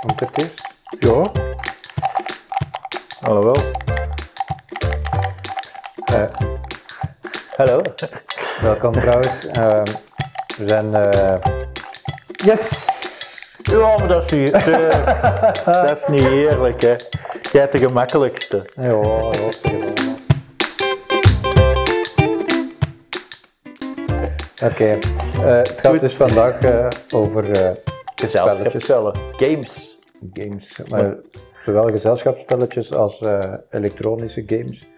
Komt 0.00 0.20
het 0.20 0.30
eerst? 0.34 0.62
Ja. 0.98 1.30
Hallo. 3.20 3.54
Eh, 6.04 6.24
Hallo. 7.56 7.82
welkom 8.60 8.92
trouwens. 8.92 9.46
Ehm, 9.52 9.84
we 10.56 10.68
zijn... 10.68 10.94
eh, 10.94 11.34
yes! 12.44 12.88
Ja, 13.62 13.96
maar 13.98 14.08
dat 14.08 14.32
is 14.32 14.38
niet, 14.38 14.52
eh, 14.66 15.64
dat 15.64 15.96
is 15.96 16.04
niet 16.06 16.24
eerlijk, 16.24 16.82
hè. 16.82 16.94
Jij 17.52 17.60
hebt 17.60 17.72
de 17.72 17.78
gemakkelijkste. 17.78 18.70
Ja. 18.76 18.94
Oké, 24.62 24.98
het 25.40 25.74
gaat 25.80 26.00
dus 26.00 26.14
vandaag 26.14 26.58
eh, 26.58 26.86
over 27.14 27.50
eh, 27.50 27.70
spelletjes. 28.14 28.84
Games. 29.36 29.89
Games, 30.32 30.80
maar 30.88 31.16
zowel 31.64 31.90
gezelschapsspelletjes 31.90 32.94
als 32.94 33.20
eh, 33.20 33.54
elektronische 33.70 34.42
games. 34.46 34.88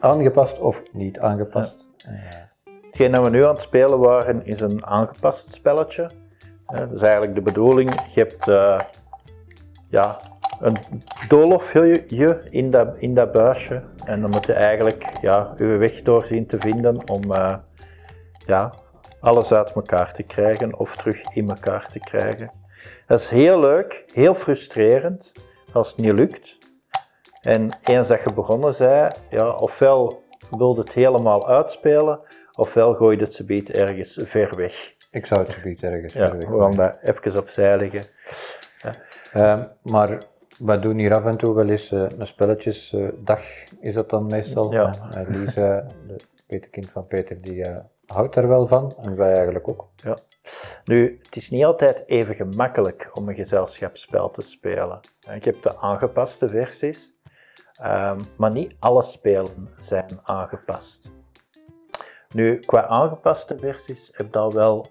Aangepast 0.00 0.58
of 0.58 0.82
niet 0.92 1.18
aangepast? 1.18 1.86
Eh, 2.06 2.12
Hetgeen 2.86 3.12
dat 3.12 3.24
we 3.24 3.30
nu 3.30 3.44
aan 3.44 3.54
het 3.54 3.62
spelen 3.62 3.98
waren 3.98 4.46
is 4.46 4.60
een 4.60 4.86
aangepast 4.86 5.54
spelletje. 5.54 6.10
Eh, 6.66 6.78
dat 6.78 6.92
is 6.92 7.00
eigenlijk 7.00 7.34
de 7.34 7.40
bedoeling. 7.40 7.94
Je 8.14 8.20
hebt 8.20 8.48
eh, 8.48 8.80
ja, 9.88 10.20
een 10.60 10.76
doolhofje 11.28 12.06
in 12.50 12.70
dat, 12.70 12.88
in 12.98 13.14
dat 13.14 13.32
buisje. 13.32 13.82
En 14.04 14.20
dan 14.20 14.30
moet 14.30 14.46
je 14.46 14.52
eigenlijk 14.52 15.04
ja, 15.20 15.54
je 15.58 15.64
weg 15.64 16.02
doorzien 16.02 16.46
te 16.46 16.56
vinden 16.60 17.08
om 17.10 17.22
ja, 18.46 18.70
alles 19.20 19.52
uit 19.52 19.72
elkaar 19.72 20.12
te 20.12 20.22
krijgen 20.22 20.78
of 20.78 20.96
terug 20.96 21.34
in 21.34 21.48
elkaar 21.48 21.88
te 21.92 21.98
krijgen. 21.98 22.50
Dat 23.06 23.20
is 23.20 23.28
heel 23.28 23.60
leuk, 23.60 24.04
heel 24.12 24.34
frustrerend 24.34 25.32
als 25.72 25.88
het 25.88 25.96
niet 25.96 26.12
lukt. 26.12 26.58
En 27.40 27.70
eens 27.84 28.08
dat 28.08 28.22
je 28.22 28.32
begonnen 28.32 28.74
zei, 28.74 29.12
ja, 29.30 29.50
ofwel 29.50 30.22
wilde 30.50 30.80
het 30.80 30.92
helemaal 30.92 31.48
uitspelen, 31.48 32.20
ofwel 32.54 32.94
gooi 32.94 33.16
je 33.16 33.22
het 33.24 33.34
subiet 33.34 33.70
ergens 33.70 34.20
ver 34.22 34.56
weg. 34.56 34.94
ik 35.10 35.26
zou 35.26 35.40
het 35.40 35.52
gebied 35.52 35.82
ergens 35.82 36.12
Ja, 36.12 36.28
ver 36.28 36.38
weg 36.38 36.48
we 36.48 36.60
gaan 36.60 36.76
dat 36.76 36.96
even 37.02 37.38
opzij 37.38 37.76
leggen. 37.76 38.04
Ehm, 39.32 39.62
maar 39.82 40.18
we 40.58 40.78
doen 40.78 40.98
hier 40.98 41.14
af 41.14 41.24
en 41.24 41.36
toe 41.36 41.54
wel 41.54 41.68
eens 41.68 41.92
eh, 41.92 42.04
een 42.18 42.26
spelletjesdag, 42.26 43.40
is 43.80 43.94
dat 43.94 44.10
dan 44.10 44.26
meestal? 44.26 44.72
Ja. 44.72 44.94
Eh, 45.14 45.28
Lise, 45.28 45.84
de 46.06 46.16
peterkind 46.46 46.90
van 46.90 47.06
Peter, 47.06 47.42
die 47.42 47.64
eh, 47.64 47.76
houdt 48.06 48.36
er 48.36 48.48
wel 48.48 48.66
van 48.66 48.94
en 49.02 49.16
wij 49.16 49.34
eigenlijk 49.34 49.68
ook. 49.68 49.88
Ja. 49.96 50.16
Nu, 50.84 51.20
het 51.22 51.36
is 51.36 51.50
niet 51.50 51.64
altijd 51.64 52.02
even 52.06 52.34
gemakkelijk 52.34 53.10
om 53.12 53.28
een 53.28 53.34
gezelschapsspel 53.34 54.30
te 54.30 54.42
spelen. 54.42 55.00
Ik 55.34 55.44
heb 55.44 55.62
de 55.62 55.76
aangepaste 55.76 56.48
versies, 56.48 57.12
ehm, 57.72 58.20
maar 58.36 58.50
niet 58.50 58.74
alle 58.78 59.02
spelen 59.02 59.68
zijn 59.78 60.18
aangepast. 60.22 61.10
Nu, 62.34 62.58
qua 62.58 62.86
aangepaste 62.86 63.58
versies 63.58 64.10
heb 64.12 64.32
je 64.32 64.38
al 64.38 64.52
wel 64.52 64.86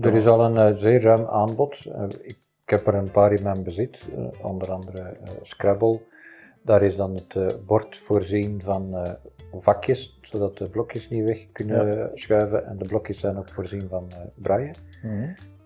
Er 0.00 0.14
is 0.14 0.26
al 0.26 0.40
een 0.44 0.56
eh, 0.56 0.80
zeer 0.82 1.02
ruim 1.02 1.26
aanbod. 1.26 1.86
Eh, 1.86 2.04
ik, 2.22 2.38
heb 2.64 2.86
er 2.86 2.94
een 2.94 3.10
paar 3.10 3.32
in 3.32 3.42
mijn 3.42 3.62
bezit, 3.62 3.98
eh, 4.16 4.44
onder 4.46 4.72
andere 4.72 5.16
Scrabble. 5.42 6.00
Daar 6.62 6.82
is 6.82 6.96
dan 6.96 7.14
het 7.14 7.66
bord 7.66 7.98
voorzien 7.98 8.60
van 8.64 9.16
vakjes, 9.60 10.13
zodat 10.34 10.58
de 10.58 10.68
blokjes 10.68 11.08
niet 11.08 11.24
weg 11.24 11.46
kunnen 11.52 12.10
schuiven. 12.14 12.66
En 12.66 12.78
de 12.78 12.88
blokjes 12.88 13.20
zijn 13.20 13.38
ook 13.38 13.50
voorzien 13.50 13.88
van 13.88 14.06
eh 14.10 14.18
braille. 14.34 14.74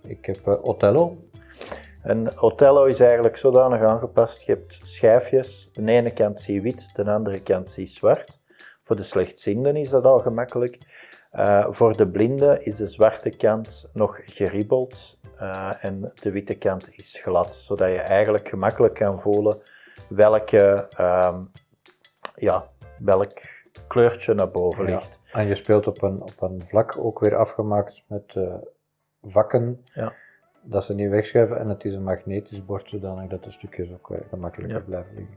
Ik 0.03 0.27
heb 0.27 0.37
eh, 0.47 0.55
Othello, 0.63 1.17
En 2.03 2.41
Othello 2.41 2.85
is 2.85 3.01
eigenlijk 3.01 3.37
zodanig 3.37 3.81
aangepast. 3.81 4.43
Je 4.43 4.53
hebt 4.53 4.79
schijfjes. 4.85 5.69
De 5.73 5.93
ene 5.93 6.13
kant 6.13 6.41
zie 6.41 6.55
je 6.55 6.61
wit, 6.61 6.95
de 6.95 7.11
andere 7.11 7.41
kant 7.43 7.71
zie 7.71 7.85
je 7.85 7.91
zwart. 7.91 8.41
Voor 8.85 8.97
de 8.97 9.03
slechtzienden 9.03 9.77
is 9.77 9.89
dat 9.89 10.05
al 10.05 10.19
gemakkelijk. 10.19 10.79
Eh, 11.31 11.67
voor 11.71 11.97
de 11.97 12.09
blinden 12.09 12.65
is 12.65 12.77
de 12.77 12.89
zwarte 12.89 13.31
kant 13.31 13.89
nog 13.93 14.21
geribbeld 14.25 15.19
en 15.81 16.13
de 16.23 16.31
witte 16.31 16.59
kant 16.59 16.89
is 16.91 17.19
glad, 17.23 17.55
zodat 17.55 17.89
je 17.89 18.01
eigenlijk 18.01 18.49
gemakkelijk 18.49 18.95
kan 18.95 19.21
voelen 19.21 19.59
welke, 20.09 20.89
ehm, 20.97 21.41
ja, 22.35 22.71
welk 22.99 23.41
kleurtje 23.87 24.35
naar 24.35 24.51
boven 24.51 24.87
Ja. 24.87 24.91
ligt. 24.95 25.21
En 25.33 25.47
je 25.47 25.55
speelt 25.55 25.87
op 25.87 26.03
een, 26.03 26.23
op 26.23 26.35
een 26.41 26.63
vlak 26.69 26.95
ook 26.99 27.19
weer 27.21 27.37
afgemaakt 27.37 28.03
met 28.07 28.33
eh, 28.35 28.55
vakken. 29.23 29.85
Ja. 29.95 30.13
Dat 30.63 30.85
ze 30.85 30.95
niet 30.95 31.11
wegschuiven 31.11 31.59
en 31.59 31.69
het 31.69 31.85
is 31.85 31.95
een 31.95 32.03
magnetisch 32.03 32.65
bord 32.65 32.89
zodanig 32.89 33.31
dat 33.31 33.45
de 33.45 33.51
stukjes 33.51 33.93
ook 33.93 34.11
eh, 34.11 34.19
gemakkelijker 34.29 34.79
Ja. 34.79 34.85
blijven 34.85 35.15
liggen. 35.15 35.37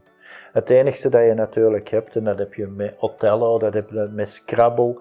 Het 0.52 0.70
enige 0.70 1.08
dat 1.08 1.24
je 1.24 1.34
natuurlijk 1.34 1.88
hebt, 1.88 2.16
en 2.16 2.24
dat 2.24 2.38
heb 2.38 2.54
je 2.54 2.66
met 2.66 2.94
Othello, 2.98 3.58
dat 3.58 3.74
heb 3.74 3.90
je 3.90 4.08
met 4.12 4.28
Scrabble, 4.28 4.96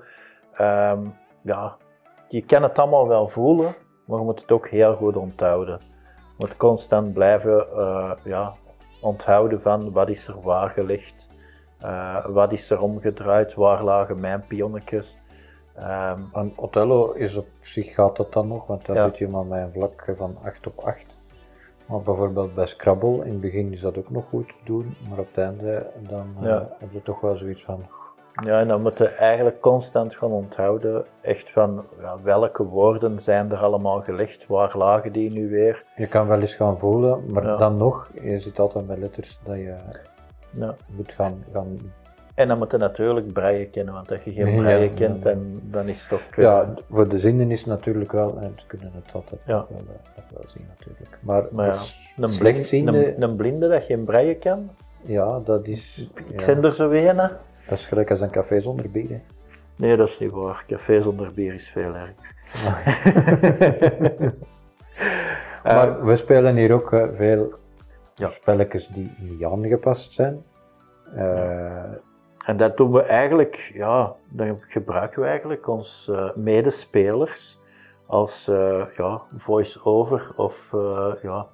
ehm, 0.53 1.00
ja, 1.41 1.75
je 2.28 2.46
kan 2.46 2.63
het 2.63 2.80
allemaal 2.80 3.07
wel 3.07 3.28
voelen, 3.28 3.75
maar 4.06 4.19
je 4.19 4.25
moet 4.25 4.41
het 4.41 4.51
ook 4.51 4.68
heel 4.68 4.96
goed 4.96 5.16
onthouden. 5.18 5.80
Je 6.16 6.34
moet 6.38 6.57
constant 6.57 7.13
blijven 7.13 7.68
eh, 7.72 8.12
ja, 8.24 8.53
onthouden 9.01 9.62
van 9.62 9.91
wat 9.91 10.09
is 10.09 10.28
er 10.28 10.41
waar 10.41 10.69
gelegd, 10.69 11.28
eh, 11.81 12.25
wat 12.25 12.52
is 12.52 12.69
er 12.69 12.81
omgedraaid, 12.81 13.53
waar 13.53 13.84
lagen 13.84 14.19
mijn 14.19 14.44
pionnetjes. 14.47 15.18
Ehm, 15.75 16.19
Aan 16.34 16.52
Othello 16.56 17.12
is 17.12 17.36
op 17.36 17.47
zich 17.62 17.94
gaat 17.94 18.16
dat 18.16 18.34
dan 18.34 18.47
nog, 18.47 18.68
want 18.68 18.86
Ja. 18.88 19.06
zit 19.08 19.18
je 19.18 19.28
maar 19.28 19.46
met 19.46 19.62
een 19.62 19.72
vlak 19.74 20.14
van 20.18 20.38
8 20.44 20.68
op 20.68 20.80
8. 20.80 21.16
Maar 21.86 22.02
bijvoorbeeld 22.02 22.56
bij 22.56 22.66
Scrabble, 22.66 23.25
in 23.25 23.31
het 23.31 23.42
begin 23.42 23.74
is 23.74 23.81
dat 23.81 23.97
ook 23.97 24.09
nog 24.09 24.25
goed 24.30 24.47
te 24.47 24.53
doen, 24.64 24.96
maar 25.09 25.19
op 25.19 25.28
het 25.28 25.38
einde 25.38 25.86
dan 26.09 26.25
eh, 26.42 26.47
Ja. 26.47 26.68
heb 26.80 26.92
je 26.92 27.02
toch 27.03 27.19
wel 27.22 27.36
zoiets 27.38 27.64
van, 27.64 27.86
Ja, 28.46 28.59
en 28.59 28.68
dan 28.68 28.81
moet 28.81 28.98
je 28.98 29.08
eigenlijk 29.08 29.59
constant 29.62 30.16
gaan 30.16 30.30
onthouden, 30.31 31.06
echt 31.22 31.52
van 31.52 31.86
ja, 32.02 32.16
welke 32.24 32.63
woorden 32.63 33.19
zijn 33.22 33.52
er 33.52 33.58
allemaal 33.58 34.02
gelegd, 34.02 34.48
waar 34.48 34.78
lagen 34.78 35.12
die 35.12 35.31
nu 35.31 35.50
weer. 35.50 35.84
je 35.96 36.08
kan 36.08 36.28
wel 36.28 36.40
eens 36.42 36.53
gaan 36.56 36.78
voelen, 36.80 37.31
maar 37.31 37.58
dan 37.58 37.78
nog, 37.78 38.09
je 38.22 38.40
zit 38.40 38.59
altijd 38.59 38.88
met 38.88 38.98
letters 38.98 39.40
dat 39.44 39.56
je 39.56 39.75
Ja. 40.51 40.75
moet 40.95 41.12
gaan, 41.12 41.44
gaan 41.53 41.78
En 42.34 42.47
dan 42.47 42.57
moet 42.57 42.72
je 42.72 42.78
natuurlijk 42.78 43.34
breien 43.34 43.69
kennen, 43.69 43.94
want 43.94 44.12
als 44.12 44.22
je 44.23 44.31
geen 44.31 44.56
breien 44.56 44.89
ja, 44.89 44.95
kent, 44.95 45.23
dan, 45.23 45.53
dan 45.63 45.88
is 45.88 46.00
het 46.00 46.09
toch... 46.09 46.22
Ja, 46.35 46.73
voor 46.89 47.09
de 47.09 47.19
zinnen 47.19 47.51
is 47.51 47.59
het 47.59 47.67
natuurlijk 47.67 48.12
wel, 48.12 48.38
en 48.41 48.53
ze 48.56 48.66
kunnen 48.67 48.91
het 48.94 49.09
altijd 49.13 49.41
Ja. 49.45 49.53
wel, 49.53 49.66
eh, 49.78 50.16
nog 50.16 50.25
wel 50.34 50.44
zien 50.53 50.66
natuurlijk. 50.78 51.17
Maar, 51.22 51.44
Maar 51.51 51.67
ja, 51.67 51.73
een, 51.73 51.84
blind, 52.16 52.34
slechtziende, 52.34 53.16
een, 53.16 53.22
een 53.22 53.35
blinde 53.35 53.67
dat 53.67 53.84
geen 53.84 54.03
breien 54.03 54.39
kan, 54.39 54.69
ja, 55.01 55.39
dat 55.39 55.67
is, 55.67 56.09
ik 56.28 56.39
ja, 56.39 56.45
ben 56.45 56.63
er 56.63 56.73
zo 56.73 56.91
hè. 56.91 57.13
dat 57.13 57.29
is 57.68 57.85
gelijk 57.85 58.12
als 58.12 58.19
een 58.19 58.29
café 58.29 58.62
zonder 58.62 58.89
bier. 58.89 59.09
hè. 59.09 59.22
Nee, 59.75 59.97
dat 59.97 60.07
is 60.07 60.19
niet 60.19 60.31
waar. 60.31 60.63
Café 60.68 61.01
zonder 61.01 61.31
bier 61.33 61.53
is 61.53 61.69
veel 61.73 61.95
erg. 61.95 62.13
Maar 65.63 66.06
we 66.06 66.18
spelen 66.18 66.56
hier 66.56 66.73
ook 66.73 66.94
eh, 66.94 67.07
veel 67.16 67.51
Ja. 68.22 68.30
spelletjes 68.30 68.88
die 68.88 69.12
niet 69.20 69.44
aangepast 69.44 70.14
zijn. 70.14 70.44
En 72.46 72.58
dat 72.58 72.78
doen 72.78 72.92
we 72.92 73.02
eigenlijk, 73.02 73.72
ja, 73.74 74.14
dan 74.30 74.58
gebruiken 74.68 75.22
we 75.22 75.28
eigenlijk 75.28 75.68
ons 75.68 76.09
eh, 76.12 76.30
medespelers 76.36 77.60
als 78.12 78.48
eh, 78.48 78.81
ja, 78.98 79.22
voice-over 79.38 80.31
of 80.36 80.56
eh, 80.74 81.12
ja, 81.22 81.48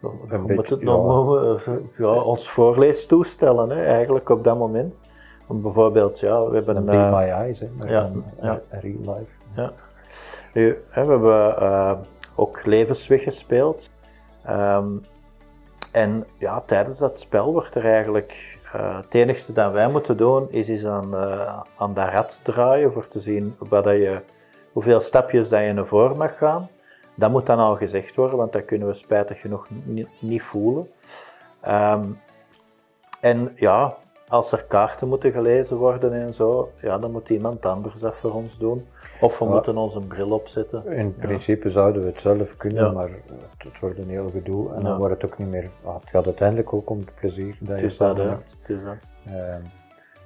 hoe 0.00 0.38
moet 0.38 0.70
het 0.70 0.82
nog 0.82 1.06
ja. 1.06 1.12
noemen? 1.12 1.58
Eh, 1.66 1.98
Ja, 1.98 2.12
ons 2.12 2.48
voorleestoestellen 2.50 3.70
hè, 3.70 3.84
eigenlijk 3.84 4.28
op 4.28 4.44
dat 4.44 4.58
moment. 4.58 5.00
Want 5.46 5.62
bijvoorbeeld, 5.62 6.20
ja, 6.20 6.48
we 6.48 6.54
hebben 6.54 6.76
een 6.76 6.84
Be 6.84 7.16
My 7.16 7.28
Eyes, 7.28 7.60
hè, 7.60 7.68
maar 7.78 7.90
ja, 7.90 8.10
ja. 8.42 8.60
real 8.70 8.98
life. 8.98 9.72
Nu, 10.52 10.78
hè, 10.88 11.04
we 11.04 11.10
hebben 11.10 12.06
ook 12.34 12.64
levensweg 12.64 13.22
gespeeld. 13.22 13.90
Ehm, 14.44 14.86
en 15.94 16.26
ja, 16.38 16.62
tijdens 16.66 16.98
dat 16.98 17.18
spel 17.18 17.52
wordt 17.52 17.74
er 17.74 17.84
eigenlijk. 17.84 18.58
eh, 18.72 18.96
het 18.96 19.14
enige 19.14 19.52
dat 19.52 19.72
wij 19.72 19.88
moeten 19.88 20.16
doen 20.16 20.50
is, 20.50 20.68
is 20.68 20.84
aan, 20.84 21.14
eh, 21.14 21.60
aan 21.76 21.94
dat 21.94 22.08
rad 22.08 22.38
draaien 22.42 22.92
voor 22.92 23.08
te 23.08 23.20
zien 23.20 23.56
wat 23.58 23.84
dat 23.84 23.94
je, 23.94 24.20
hoeveel 24.72 25.00
stapjes 25.00 25.48
dat 25.48 25.60
je 25.60 25.72
naar 25.72 25.86
voren 25.86 26.16
mag 26.16 26.38
gaan. 26.38 26.68
Dat 27.14 27.30
moet 27.30 27.46
dan 27.46 27.58
al 27.58 27.76
gezegd 27.76 28.14
worden, 28.14 28.38
want 28.38 28.52
dat 28.52 28.64
kunnen 28.64 28.88
we 28.88 28.94
spijtig 28.94 29.40
genoeg 29.40 29.66
niet, 29.70 30.08
niet 30.18 30.42
voelen. 30.42 30.90
Ehm, 31.60 32.04
en 33.20 33.52
ja, 33.56 33.96
als 34.28 34.52
er 34.52 34.64
kaarten 34.68 35.08
moeten 35.08 35.32
gelezen 35.32 35.76
worden 35.76 36.12
en 36.12 36.34
zo, 36.34 36.70
ja, 36.80 36.98
dan 36.98 37.10
moet 37.10 37.30
iemand 37.30 37.66
anders 37.66 38.00
dat 38.00 38.14
voor 38.20 38.32
ons 38.34 38.58
doen. 38.58 38.86
Of 39.24 39.38
we 39.38 39.44
Ja. 39.44 39.50
moeten 39.50 39.76
ons 39.76 39.94
een 39.94 40.06
bril 40.06 40.30
opzetten. 40.30 40.86
In 40.86 41.14
principe 41.16 41.70
zouden 41.70 42.02
we 42.02 42.08
het 42.08 42.20
zelf 42.20 42.56
kunnen, 42.56 42.84
Ja. 42.84 42.90
maar 42.90 43.08
het, 43.08 43.32
het 43.58 43.80
wordt 43.80 43.98
een 43.98 44.08
heel 44.08 44.28
gedoe 44.28 44.74
en 44.74 44.82
dan 44.82 44.98
wordt 44.98 45.22
het 45.22 45.32
ook 45.32 45.38
niet 45.38 45.50
meer. 45.50 45.70
ah, 45.84 45.94
het 45.94 46.08
gaat 46.10 46.24
uiteindelijk 46.26 46.72
ook 46.72 46.90
om 46.90 46.98
het 46.98 47.14
plezier 47.14 47.56
dat 47.60 47.76
je 47.80 47.86
dat, 47.86 47.92
samen 47.94 48.28
hebt. 48.28 48.54
Het 48.60 48.76
is 48.76 48.82
dat. 48.84 48.94
Ehm, 49.26 49.60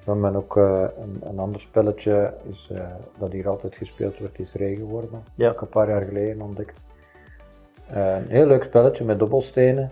we 0.04 0.12
hebben 0.12 0.36
ook 0.36 0.56
eh, 0.56 0.84
een, 1.00 1.20
een 1.28 1.38
ander 1.38 1.60
spelletje 1.60 2.34
is, 2.48 2.70
eh, 2.72 2.80
dat 3.18 3.32
hier 3.32 3.48
altijd 3.48 3.74
gespeeld 3.74 4.18
wordt, 4.18 4.38
is 4.38 4.52
Regenwormen. 4.52 5.22
Ja. 5.34 5.48
Ook 5.50 5.60
een 5.60 5.68
paar 5.68 5.88
jaar 5.88 6.02
geleden 6.02 6.40
ontdekt. 6.42 6.80
Een 7.88 8.26
heel 8.28 8.46
leuk 8.46 8.62
spelletje 8.62 9.04
met 9.04 9.18
dobbelstenen. 9.18 9.90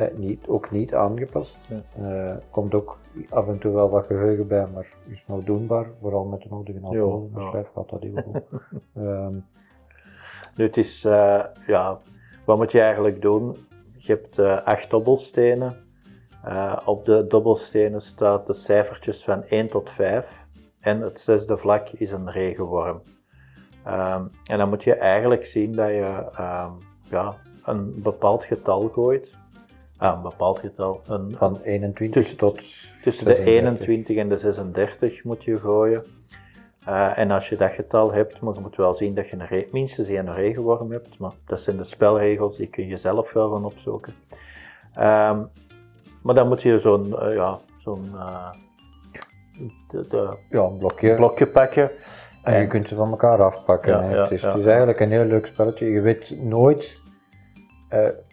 Eh, 0.00 0.16
niet, 0.16 0.48
ook 0.48 0.70
niet 0.70 0.94
aangepast. 0.94 1.56
Eh, 2.02 2.34
komt 2.50 2.74
ook 2.74 2.98
af 3.28 3.48
en 3.48 3.58
toe 3.58 3.72
wel 3.72 3.90
wat 3.90 4.06
geheugen 4.06 4.46
bij, 4.46 4.66
maar 4.74 4.86
is 5.08 5.24
nog 5.26 5.44
doenbaar. 5.44 5.86
Vooral 6.00 6.24
met 6.24 6.42
de 6.42 6.48
nodige 6.50 6.78
alcohol. 6.82 7.30
Ja, 7.34 7.40
ja. 7.40 7.48
schijf 7.48 7.68
gaat 7.74 7.88
dat 7.88 8.02
heel 8.02 8.22
goed. 8.22 8.42
Ehm, 9.04 9.34
Nu, 10.56 10.66
het 10.66 10.76
is, 10.76 11.04
eh, 11.04 11.44
ja, 11.66 12.00
wat 12.44 12.56
moet 12.56 12.72
je 12.72 12.80
eigenlijk 12.80 13.22
doen? 13.22 13.56
Je 13.96 14.12
hebt 14.12 14.38
acht 14.64 14.90
dobbelstenen. 14.90 15.76
Op 16.84 17.04
de 17.04 17.26
dobbelstenen 17.26 18.02
staat 18.02 18.46
de 18.46 18.52
cijfertjes 18.52 19.24
van 19.24 19.44
1 19.48 19.68
tot 19.68 19.90
5. 19.90 20.46
En 20.80 21.00
het 21.00 21.20
zesde 21.20 21.56
vlak 21.56 21.88
is 21.88 22.10
een 22.10 22.30
regenworm. 22.30 23.02
Ehm, 23.84 24.24
en 24.44 24.58
dan 24.58 24.68
moet 24.68 24.84
je 24.84 24.94
eigenlijk 24.94 25.44
zien 25.44 25.72
dat 25.72 25.88
je 25.88 26.30
ehm, 26.34 26.72
ja, 27.02 27.36
een 27.64 28.02
bepaald 28.02 28.44
getal 28.44 28.88
gooit. 28.88 29.38
Ah, 30.00 30.16
een 30.16 30.22
bepaald 30.22 30.58
getal. 30.58 31.00
Een, 31.08 31.34
van 31.38 31.60
21 31.62 32.12
Tussen- 32.22 32.36
tot 32.38 32.54
Tussen 33.02 33.24
de 33.24 33.30
36. 33.34 33.46
21 33.46 34.16
en 34.16 34.28
de 34.28 34.36
36 34.38 35.24
moet 35.24 35.44
je 35.44 35.58
gooien. 35.58 36.04
Eh, 36.84 37.18
en 37.18 37.30
als 37.30 37.48
je 37.48 37.56
dat 37.56 37.70
getal 37.70 38.12
hebt, 38.12 38.40
maar 38.40 38.54
je 38.54 38.60
moet 38.60 38.76
wel 38.76 38.94
zien 38.94 39.14
dat 39.14 39.28
je 39.28 39.36
een 39.48 39.66
minstens 39.72 40.08
één 40.08 40.34
regenworm 40.34 40.90
hebt. 40.92 41.18
Maar 41.18 41.32
dat 41.46 41.60
zijn 41.60 41.76
de 41.76 41.84
spelregels, 41.84 42.56
die 42.56 42.66
kun 42.66 42.86
je 42.86 42.96
zelf 42.96 43.32
wel 43.32 43.50
van 43.50 43.64
opzoeken. 43.64 44.12
Ehm, 44.94 45.38
maar 46.22 46.34
dan 46.34 46.48
moet 46.48 46.62
je 46.62 46.78
zo'n 46.78 47.18
eh, 47.20 47.34
ja, 47.34 47.58
zo'n 47.78 48.10
eh, 48.14 48.48
Ja, 50.50 50.60
een 50.62 50.78
blokje. 50.78 51.14
blokje 51.14 51.46
pakken. 51.46 51.90
En 52.42 52.60
je 52.60 52.66
kunt 52.66 52.88
ze 52.88 52.94
van 52.94 53.10
elkaar 53.10 53.42
afpakken. 53.42 53.92
Ja, 53.92 54.02
hè. 54.02 54.14
ja, 54.14 54.22
het, 54.22 54.30
is, 54.30 54.42
het 54.42 54.56
is 54.56 54.64
eigenlijk 54.66 55.00
een 55.00 55.10
heel 55.10 55.24
leuk 55.24 55.46
spelletje. 55.46 55.86
Je 55.90 56.00
weet 56.00 56.42
nooit 56.42 56.98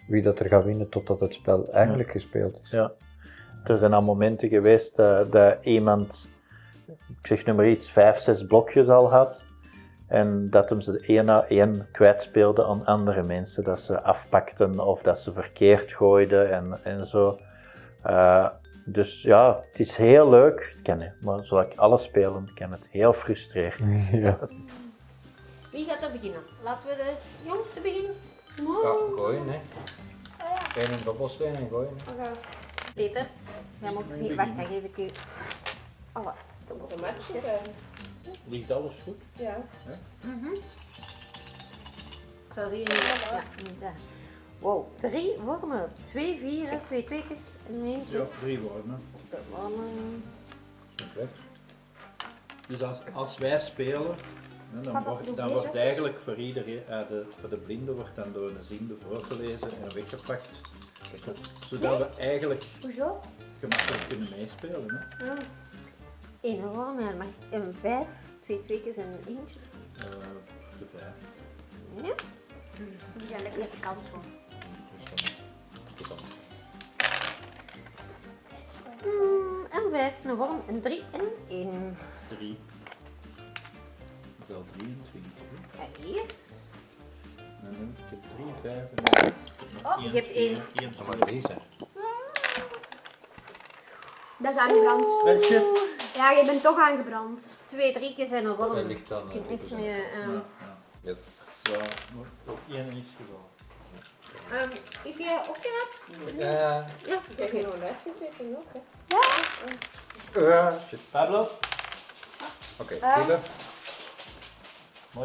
wie 0.08 0.22
dat 0.22 0.38
er 0.38 0.48
gaat 0.48 0.64
winnen 0.64 0.88
totdat 0.88 1.20
het 1.20 1.34
spel 1.34 1.72
eigenlijk 1.72 2.10
gespeeld 2.10 2.58
is. 2.62 2.70
Ja. 2.70 2.92
Er 3.64 3.78
zijn 3.78 3.92
al 3.92 4.02
momenten 4.02 4.48
geweest 4.48 4.98
eh, 4.98 5.20
dat 5.30 5.56
iemand, 5.62 6.26
ik 6.86 7.26
zeg 7.26 7.46
nu 7.46 7.52
maar 7.52 7.68
iets, 7.68 7.90
vijf, 7.90 8.18
zes 8.18 8.46
blokjes 8.46 8.88
al 8.88 9.10
had. 9.10 9.42
En 10.06 10.50
dat 10.50 10.68
hem 10.68 10.80
ze 10.80 11.00
één 11.06 11.24
na 11.24 11.44
één 11.48 11.88
kwijtspeelde 11.92 12.64
aan 12.64 12.86
andere 12.86 13.22
mensen. 13.22 13.64
Dat 13.64 13.80
ze 13.80 14.02
afpakten 14.02 14.86
of 14.86 15.02
dat 15.02 15.18
ze 15.18 15.32
verkeerd 15.32 15.92
gooiden 15.92 16.52
en, 16.52 16.78
en 16.82 17.06
zo. 17.06 17.38
Eh, 18.02 18.48
dus 18.84 19.22
ja, 19.22 19.60
het 19.70 19.80
is 19.80 19.96
heel 19.96 20.28
leuk. 20.28 20.72
Het 20.74 20.82
kan, 20.82 21.00
hè, 21.00 21.08
maar 21.20 21.44
zoals 21.44 21.66
ik 21.66 21.76
alles 21.76 22.02
spelen, 22.02 22.50
kan 22.54 22.72
het 22.72 22.86
heel 22.90 23.12
frustrerend. 23.12 24.08
Ja. 24.12 24.38
Wie 25.72 25.84
gaat 25.86 26.02
er 26.02 26.10
beginnen? 26.10 26.40
Laten 26.62 26.88
we 26.88 26.94
de 26.96 27.12
jongste 27.48 27.80
beginnen. 27.80 28.14
Ja, 28.66 28.96
gooien, 29.16 29.48
hè. 29.48 29.60
Geen 30.68 30.92
een 30.92 31.04
dobbelsteen 31.04 31.54
en 31.54 31.68
gooien. 31.70 31.96
Peter, 32.94 33.28
jij 33.80 33.92
moet 33.92 34.20
niet 34.20 34.34
wacht, 34.34 34.56
dan 34.56 34.66
geef 34.66 34.82
ik 34.82 34.96
u 34.98 35.08
alle 36.12 36.32
dobbelsteentjes. 36.66 37.44
Ligt 38.44 38.70
alles 38.70 38.94
goed? 39.04 39.22
Ja. 39.32 39.64
Mhm. 40.20 40.52
Ik 42.46 42.54
zal 42.54 42.68
zien. 42.70 42.86
Ja, 43.30 43.42
niet 43.56 43.80
daar. 43.80 43.94
Wow, 44.58 44.86
drie 45.00 45.36
wormen. 45.44 45.92
Twee 46.08 46.38
vieren, 46.38 46.80
twee 46.86 47.04
tweetjes 47.04 47.38
en 47.68 47.84
eentje. 47.84 48.26
drie 48.40 48.60
wormen. 48.60 49.02
Wormen. 49.50 50.24
Dus 52.68 52.82
als, 52.82 52.98
als 53.14 53.38
wij 53.38 53.58
spelen, 53.58 54.14
dan, 54.70 55.04
wordt, 55.04 55.36
dan 55.36 55.48
wordt 55.48 55.74
eigenlijk 55.74 56.18
voor 56.24 56.36
iedereen, 56.36 56.86
eh, 56.86 57.08
de, 57.08 57.24
voor 57.40 57.48
de 57.48 57.56
blinde 57.56 57.92
wordt 57.92 58.14
dan 58.16 58.32
door 58.32 58.48
een 58.48 58.64
ziende 58.64 58.94
voorgelezen 59.08 59.68
en 59.82 59.94
weggepakt. 59.94 60.46
Zodat 61.70 61.98
we 61.98 62.22
eigenlijk 62.22 62.64
Hoezo? 62.80 63.20
gemakkelijk 63.58 64.08
kunnen 64.08 64.28
meespelen. 64.30 64.84
Hè. 64.86 65.30
Ah. 65.30 65.38
Eén 66.40 66.66
worm 66.66 66.98
en 66.98 67.16
mag 67.16 67.26
en 67.50 67.74
vijf, 67.80 68.06
twee 68.44 68.62
tweetjes 68.62 68.96
en 68.96 69.02
een 69.02 69.36
eentje. 69.36 69.58
Eh, 69.96 70.04
de 70.78 70.86
vijf. 70.96 71.14
Ja? 71.94 72.14
Die 73.16 73.28
zijn 73.28 73.42
lekker 73.42 73.60
de 73.60 73.80
kans 73.80 74.06
van. 74.06 74.20
Mm, 79.04 79.66
en 79.70 79.90
vijf, 79.90 80.24
een 80.24 80.34
worm, 80.34 80.62
en 80.68 80.80
drie 80.80 81.04
en 81.12 81.28
één. 81.48 81.96
Drie. 82.28 82.58
Dat 84.48 84.56
is 84.56 84.56
al 84.56 84.64
23. 84.76 85.32
hè. 85.40 85.78
Kijk 85.78 86.16
eens. 86.16 86.32
En 87.36 87.76
dan 87.78 87.94
heb 88.08 88.18
ik 88.18 88.24
drie, 88.34 88.52
vijf 88.62 88.84
en 88.94 89.04
dan 89.22 89.92
Oh, 89.92 90.02
je 90.02 90.08
hebt 90.08 90.32
één. 90.32 90.56
één 90.74 90.92
Maar 91.06 91.26
deze. 91.26 91.48
Dat 94.36 94.54
is 94.54 94.60
aangebrand. 94.60 95.06
Eh, 95.26 95.42
shit. 95.42 95.62
Ja, 96.14 96.30
je 96.30 96.42
bent 96.44 96.62
toch 96.62 96.78
aangebrand. 96.78 97.54
Twee 97.64 97.92
drietjes 97.92 98.30
en 98.30 98.44
een 98.44 98.54
worm. 98.56 98.74
Dat 98.74 98.84
ligt 98.84 99.08
dan. 99.08 99.22
Je 99.26 99.32
kunt 99.32 99.44
eh, 99.44 99.50
niks 99.50 99.68
meer. 99.68 100.12
ehm 100.12 100.30
Ja, 100.32 100.42
ja. 100.60 100.76
Yes. 101.00 101.16
Ja, 101.62 101.78
maar 101.78 102.26
ook 102.46 102.58
één 102.70 102.88
is 102.90 103.04
geval. 103.16 103.48
ehm, 104.50 104.70
is 105.02 105.16
je 105.16 105.40
opgeraakt? 105.48 106.02
Ja. 106.36 106.86
Ja. 107.06 107.20
Ik 107.28 107.38
heb 107.38 107.50
geen 107.50 107.72
olijfjes 107.72 108.12
zeker 108.20 108.44
nog, 108.44 108.62
hè? 108.72 108.80
Ja. 110.40 110.78
Shit. 110.88 111.00
Pablo? 111.10 111.48
Oké, 112.76 112.94
Eh. 112.94 113.28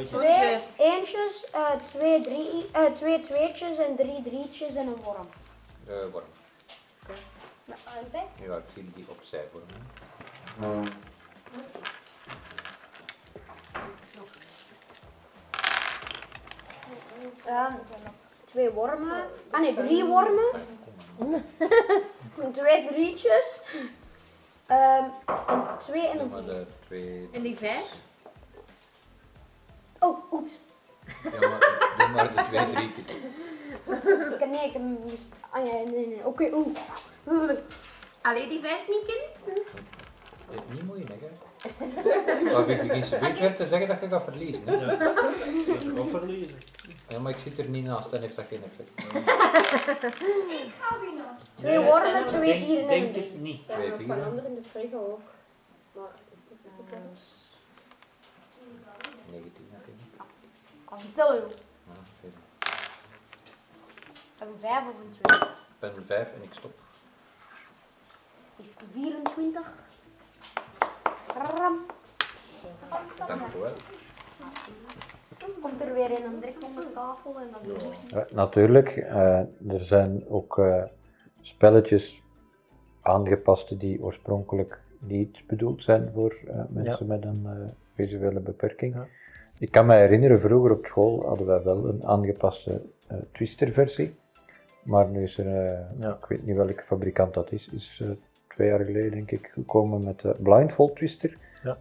Twee 0.02 0.60
eentjes, 0.78 1.46
eh, 1.52 1.72
twee, 1.92 2.22
drie, 2.22 2.70
eh, 2.72 2.86
twee 2.86 3.24
tweetjes 3.24 3.78
en 3.78 3.96
drie 3.96 4.22
drietjes 4.24 4.76
en 4.76 4.88
een 4.88 5.04
worm. 5.04 5.28
Eh, 5.88 6.12
worm. 6.12 6.26
Nou, 7.66 7.80
en? 8.12 8.46
Ja, 8.46 8.58
ik 8.58 8.96
die 8.96 9.06
opzij 9.10 9.46
vormen. 9.52 10.92
Ehm, 17.46 17.74
twee 18.46 18.70
wormen. 18.70 19.24
Ah 19.52 19.62
nee, 19.62 19.74
drie 19.74 20.06
wormen. 20.06 20.52
twee 22.52 22.88
drietjes. 22.88 23.62
Ehm, 24.66 25.04
en 25.48 25.78
twee 25.80 26.08
en 26.08 26.20
een 26.20 26.30
vier. 26.30 26.46
de 26.46 26.66
twee. 26.88 27.30
En 27.32 27.42
die 27.42 27.58
vijf? 27.58 27.86
Oh, 30.04 30.32
oeps. 30.32 30.52
Ja, 31.24 31.48
maar 31.48 31.60
doe 31.98 32.08
maar 32.08 32.36
de 32.36 32.44
twee 32.44 32.72
drietjes. 32.72 33.08
Ik 34.34 34.40
heb, 34.40 34.50
nee, 34.50 34.68
ik 34.68 34.74
heb 34.74 34.82
mis... 34.82 35.30
Ah 35.50 35.66
ja, 35.66 35.74
nee, 35.74 36.08
nee. 36.08 36.26
Oké, 36.26 36.50
oeh. 36.54 36.78
Alleen 38.22 38.50
die 38.50 38.60
vijf 38.60 38.88
niet 38.88 39.06
kennen? 39.06 39.66
Niet 40.70 40.84
moeilijk, 40.84 41.22
hè? 41.22 41.30
Maar 42.52 42.70
ik 42.70 42.82
begin 42.82 43.04
zo 43.04 43.20
weer 43.20 43.56
te 43.56 43.68
zeggen 43.68 43.88
dat 43.88 44.00
je 44.02 44.08
gaat 44.08 44.24
verliezen. 44.24 44.68
Hè? 44.68 44.76
Ja. 44.76 44.96
Dat 44.96 46.00
ook 46.00 46.10
verliezen. 46.10 46.58
Ja, 47.08 47.20
maar 47.20 47.32
ik 47.32 47.38
zit 47.38 47.58
er 47.58 47.66
niet 47.66 47.86
naast, 47.86 48.12
dan 48.12 48.22
heeft 48.22 48.36
dat 48.36 48.46
geen 48.50 48.64
effect. 48.64 48.90
Twee 51.56 51.80
wormen, 51.80 52.26
twee 52.26 52.64
vieren 52.66 52.88
en 52.90 53.02
een 53.02 53.14
Denk 53.14 53.26
het 53.26 53.42
niet. 53.42 53.68
Twee 53.68 53.92
vieren. 53.98 54.46
in 54.46 54.56
de 54.56 54.64
frigo 54.70 54.98
ook. 54.98 55.22
19 59.32 59.32
natuurlijk. 59.32 59.63
Kan 59.63 59.63
vertellen, 61.00 61.42
joh. 61.42 61.50
Ja, 61.50 61.94
oké. 61.94 62.34
Heb 64.38 64.48
een 64.48 64.60
vijf 64.60 64.88
of 64.88 64.96
een 65.00 65.12
twee? 65.22 65.50
Ik 65.90 65.96
ben 65.96 66.06
5 66.06 66.34
en 66.34 66.44
ik 66.44 66.54
stop. 66.54 66.74
Is 68.56 68.74
24. 68.92 69.72
Ram. 71.58 71.86
Dank 73.28 73.42
u 73.56 73.60
wel. 73.60 73.74
Dan 75.38 75.50
komt 75.62 75.82
er 75.82 75.94
weer 75.94 76.12
een 76.12 76.24
en 76.24 76.40
direct 76.40 76.64
op 76.64 76.76
de 76.76 76.92
tafel 76.94 77.40
en 77.40 77.48
dat 77.52 77.82
is. 77.82 77.98
Ja, 78.08 78.26
natuurlijk, 78.30 78.90
eh, 78.90 79.40
er 79.70 79.82
zijn 79.82 80.28
ook 80.30 80.58
eh, 80.58 80.84
spelletjes 81.42 82.22
aangepast 83.02 83.80
die 83.80 84.04
oorspronkelijk 84.04 84.80
niet 85.00 85.48
bedoeld 85.48 85.84
zijn 85.84 86.12
voor 86.14 86.36
eh, 86.48 86.64
mensen 86.70 87.08
met 87.08 87.24
een 87.24 87.42
eh, 87.46 87.52
visuele 87.96 88.40
beperking. 88.40 88.96
Ik 89.64 89.72
kan 89.72 89.86
me 89.86 89.96
herinneren, 89.96 90.40
vroeger 90.40 90.72
op 90.72 90.86
school 90.86 91.26
hadden 91.28 91.48
wij 91.48 91.64
wel 91.64 91.88
een 91.88 92.06
aangepaste 92.06 92.82
eh, 93.08 93.18
Twister-versie. 93.32 94.16
Maar 94.84 95.08
nu 95.08 95.24
is 95.24 95.38
er, 95.38 95.46
eh, 95.46 95.80
Ja. 96.00 96.10
ik 96.22 96.26
weet 96.28 96.46
niet 96.46 96.56
welke 96.56 96.84
fabrikant 96.86 97.34
dat 97.34 97.52
is, 97.52 97.70
is 97.74 98.00
eh, 98.04 98.10
twee 98.48 98.68
jaar 98.68 98.80
geleden 98.86 99.12
denk 99.12 99.32
ik 99.32 99.50
gekomen 99.54 100.04
met 100.04 100.20
de 100.22 100.36
Blindfold 100.40 100.96
Twister. 100.96 101.38
Ja. 101.64 101.78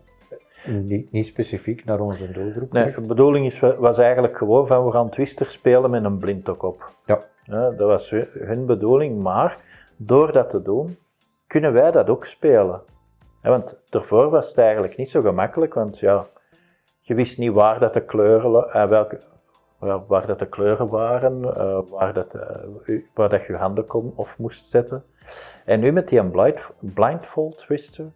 Niet, 0.66 1.12
niet 1.12 1.26
specifiek 1.26 1.84
naar 1.84 2.00
onze 2.00 2.32
doelgroep. 2.32 2.72
Nee, 2.72 2.94
de 2.94 3.00
bedoeling 3.00 3.46
is, 3.46 3.58
was 3.60 3.98
eigenlijk 3.98 4.36
gewoon 4.36 4.66
van 4.66 4.84
we 4.84 4.90
gaan 4.92 5.10
Twister 5.10 5.50
spelen 5.50 5.90
met 5.90 6.04
een 6.04 6.18
blinddoek 6.18 6.62
op. 6.62 6.90
Ja. 7.06 7.20
Ja, 7.44 7.70
dat 7.70 7.88
was 7.88 8.10
hun- 8.32 8.66
bedoeling, 8.66 9.22
maar 9.22 9.56
door 9.96 10.32
dat 10.32 10.50
te 10.50 10.62
doen, 10.62 10.96
kunnen 11.46 11.72
wij 11.72 11.90
dat 11.90 12.08
ook 12.08 12.24
spelen. 12.26 12.80
Want 13.42 13.76
daarvoor 13.90 14.30
was 14.30 14.48
het 14.48 14.58
eigenlijk 14.58 14.96
niet 14.96 15.10
zo 15.10 15.20
gemakkelijk, 15.20 15.74
want 15.74 15.98
ja, 15.98 16.26
je 17.02 17.14
wist 17.14 17.38
niet 17.38 17.52
waar 17.52 17.78
dat 17.78 17.94
de 17.94 18.04
kleuren, 18.04 18.72
eh, 18.72 18.88
welke, 18.88 19.20
waar, 20.06 20.26
dat 20.26 20.38
de 20.38 20.48
kleuren 20.48 20.88
waren, 20.88 21.56
eh, 21.56 21.78
waar, 21.88 22.12
dat, 22.12 22.34
eh, 22.34 23.00
waar 23.14 23.28
dat 23.28 23.46
je 23.46 23.56
handen 23.56 23.86
kon 23.86 24.12
of 24.16 24.38
moest 24.38 24.66
zetten. 24.66 25.04
En 25.64 25.80
nu 25.80 25.92
met 25.92 26.08
die 26.08 26.24
blind, 26.24 26.60
blindfold 26.78 27.58
twister, 27.58 28.10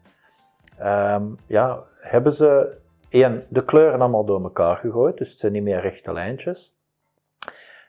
ehm, 0.79 1.25
ja, 1.47 1.83
hebben 2.01 2.33
ze 2.33 2.77
één, 3.09 3.47
de 3.49 3.65
kleuren 3.65 4.01
allemaal 4.01 4.25
door 4.25 4.43
elkaar 4.43 4.77
gegooid, 4.77 5.19
dus 5.19 5.31
het 5.31 5.39
zijn 5.39 5.53
niet 5.53 5.63
meer 5.63 5.81
rechte 5.81 6.13
lijntjes. 6.13 6.75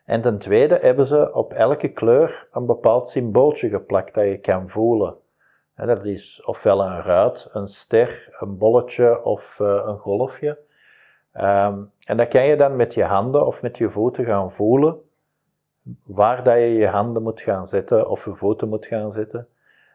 En 0.06 0.22
ten 0.22 0.38
tweede 0.38 0.80
hebben 0.82 1.08
ze 1.08 1.34
op 1.34 1.54
elke 1.54 1.88
kleur 1.88 2.48
een 2.52 2.66
bepaald 2.66 3.10
symbooltje 3.10 3.70
geplakt 3.70 4.14
dat 4.14 4.26
je 4.26 4.38
kan 4.38 4.70
voelen. 4.70 5.16
Dat 5.76 6.06
is 6.06 6.42
ofwel 6.46 6.82
een 6.82 7.02
ruit, 7.02 7.50
een 7.54 7.68
ster, 7.68 8.38
een 8.40 8.58
bolletje 8.58 9.24
of 9.24 9.56
een 9.60 9.98
golfje. 9.98 10.66
Ehm, 11.38 11.80
en 12.06 12.18
dat 12.18 12.28
kan 12.28 12.46
je 12.46 12.56
dan 12.56 12.76
met 12.76 12.94
je 12.94 13.04
handen 13.04 13.46
of 13.46 13.62
met 13.62 13.78
je 13.78 13.90
voeten 13.90 14.26
gaan 14.26 14.52
voelen, 14.52 14.96
waar 16.06 16.44
dat 16.44 16.54
je 16.56 16.74
je 16.74 16.88
handen 16.88 17.24
moet 17.24 17.42
gaan 17.42 17.68
zetten 17.68 18.10
of 18.10 18.26
je 18.26 18.36
voeten 18.36 18.70
moet 18.70 18.86
gaan 18.86 19.12
zetten. 19.12 19.48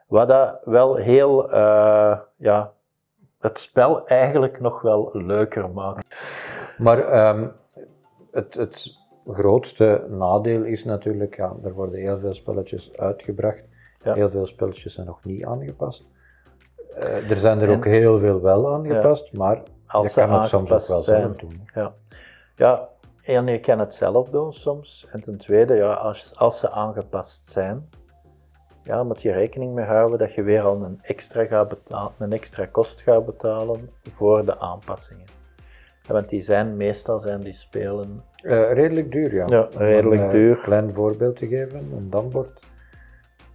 Wat 0.06 0.28
dat 0.28 0.60
wel 0.64 0.96
heel, 0.96 1.50
eh, 1.52 2.18
ja, 2.36 2.72
het 3.40 3.58
spel 3.58 4.06
eigenlijk 4.06 4.60
nog 4.60 4.80
wel 4.82 5.10
leuker 5.12 5.70
maakt. 5.70 6.06
Maar 6.78 6.98
ehm, 7.08 7.46
het, 8.30 8.54
het 8.54 8.96
grootste 9.26 10.06
nadeel 10.08 10.62
is 10.62 10.84
natuurlijk, 10.84 11.36
ja, 11.36 11.52
er 11.64 11.72
worden 11.72 12.00
heel 12.00 12.18
veel 12.18 12.34
spelletjes 12.34 12.96
uitgebracht. 12.96 13.62
Ja. 14.04 14.14
Heel 14.14 14.30
veel 14.30 14.46
spelletjes 14.46 14.94
zijn 14.94 15.06
nog 15.06 15.24
niet 15.24 15.44
aangepast. 15.44 16.04
Eh, 16.94 17.30
er 17.30 17.36
zijn 17.36 17.60
er 17.60 17.68
En- 17.68 17.76
ook 17.76 17.84
heel 17.84 18.18
veel 18.18 18.40
wel 18.40 18.72
aangepast, 18.72 19.32
maar 19.32 19.62
Als 19.92 20.12
ze 20.12 20.20
kan 20.20 20.46
soms 20.46 20.70
ook 20.70 20.86
wel 20.86 21.00
zijn. 21.00 21.20
zelf 21.22 21.36
doen. 21.36 21.68
Ja, 21.74 21.94
ja 22.56 22.88
één, 23.22 23.46
je 23.46 23.60
kan 23.60 23.78
het 23.78 23.94
zelf 23.94 24.28
doen 24.28 24.52
soms. 24.52 25.06
En 25.12 25.22
ten 25.22 25.36
tweede, 25.38 25.74
ja, 25.74 25.92
als, 25.92 26.32
als 26.36 26.58
ze 26.60 26.70
aangepast 26.70 27.50
zijn, 27.50 27.88
ja, 28.84 29.02
moet 29.02 29.22
je 29.22 29.32
rekening 29.32 29.74
mee 29.74 29.84
houden 29.84 30.18
dat 30.18 30.34
je 30.34 30.42
weer 30.42 30.62
al 30.62 30.82
een 30.82 30.98
extra, 31.02 31.44
gaat 31.44 31.68
betalen, 31.68 32.12
een 32.18 32.32
extra 32.32 32.66
kost 32.66 33.00
gaat 33.00 33.26
betalen 33.26 33.90
voor 34.16 34.44
de 34.44 34.58
aanpassingen. 34.58 35.26
Ja, 36.02 36.12
want 36.12 36.28
die 36.28 36.42
zijn, 36.42 36.76
meestal 36.76 37.18
zijn 37.18 37.40
die 37.40 37.52
spelen, 37.54 38.24
Eh, 38.36 38.72
redelijk 38.72 39.12
duur, 39.12 39.34
ja. 39.34 39.44
Ja, 39.48 39.68
Om 39.72 39.78
redelijk 39.78 40.20
een, 40.20 40.26
eh, 40.26 40.32
duur. 40.32 40.56
klein 40.56 40.94
voorbeeld 40.94 41.36
te 41.36 41.46
geven, 41.46 41.92
een 41.96 42.10
dambord 42.10 42.60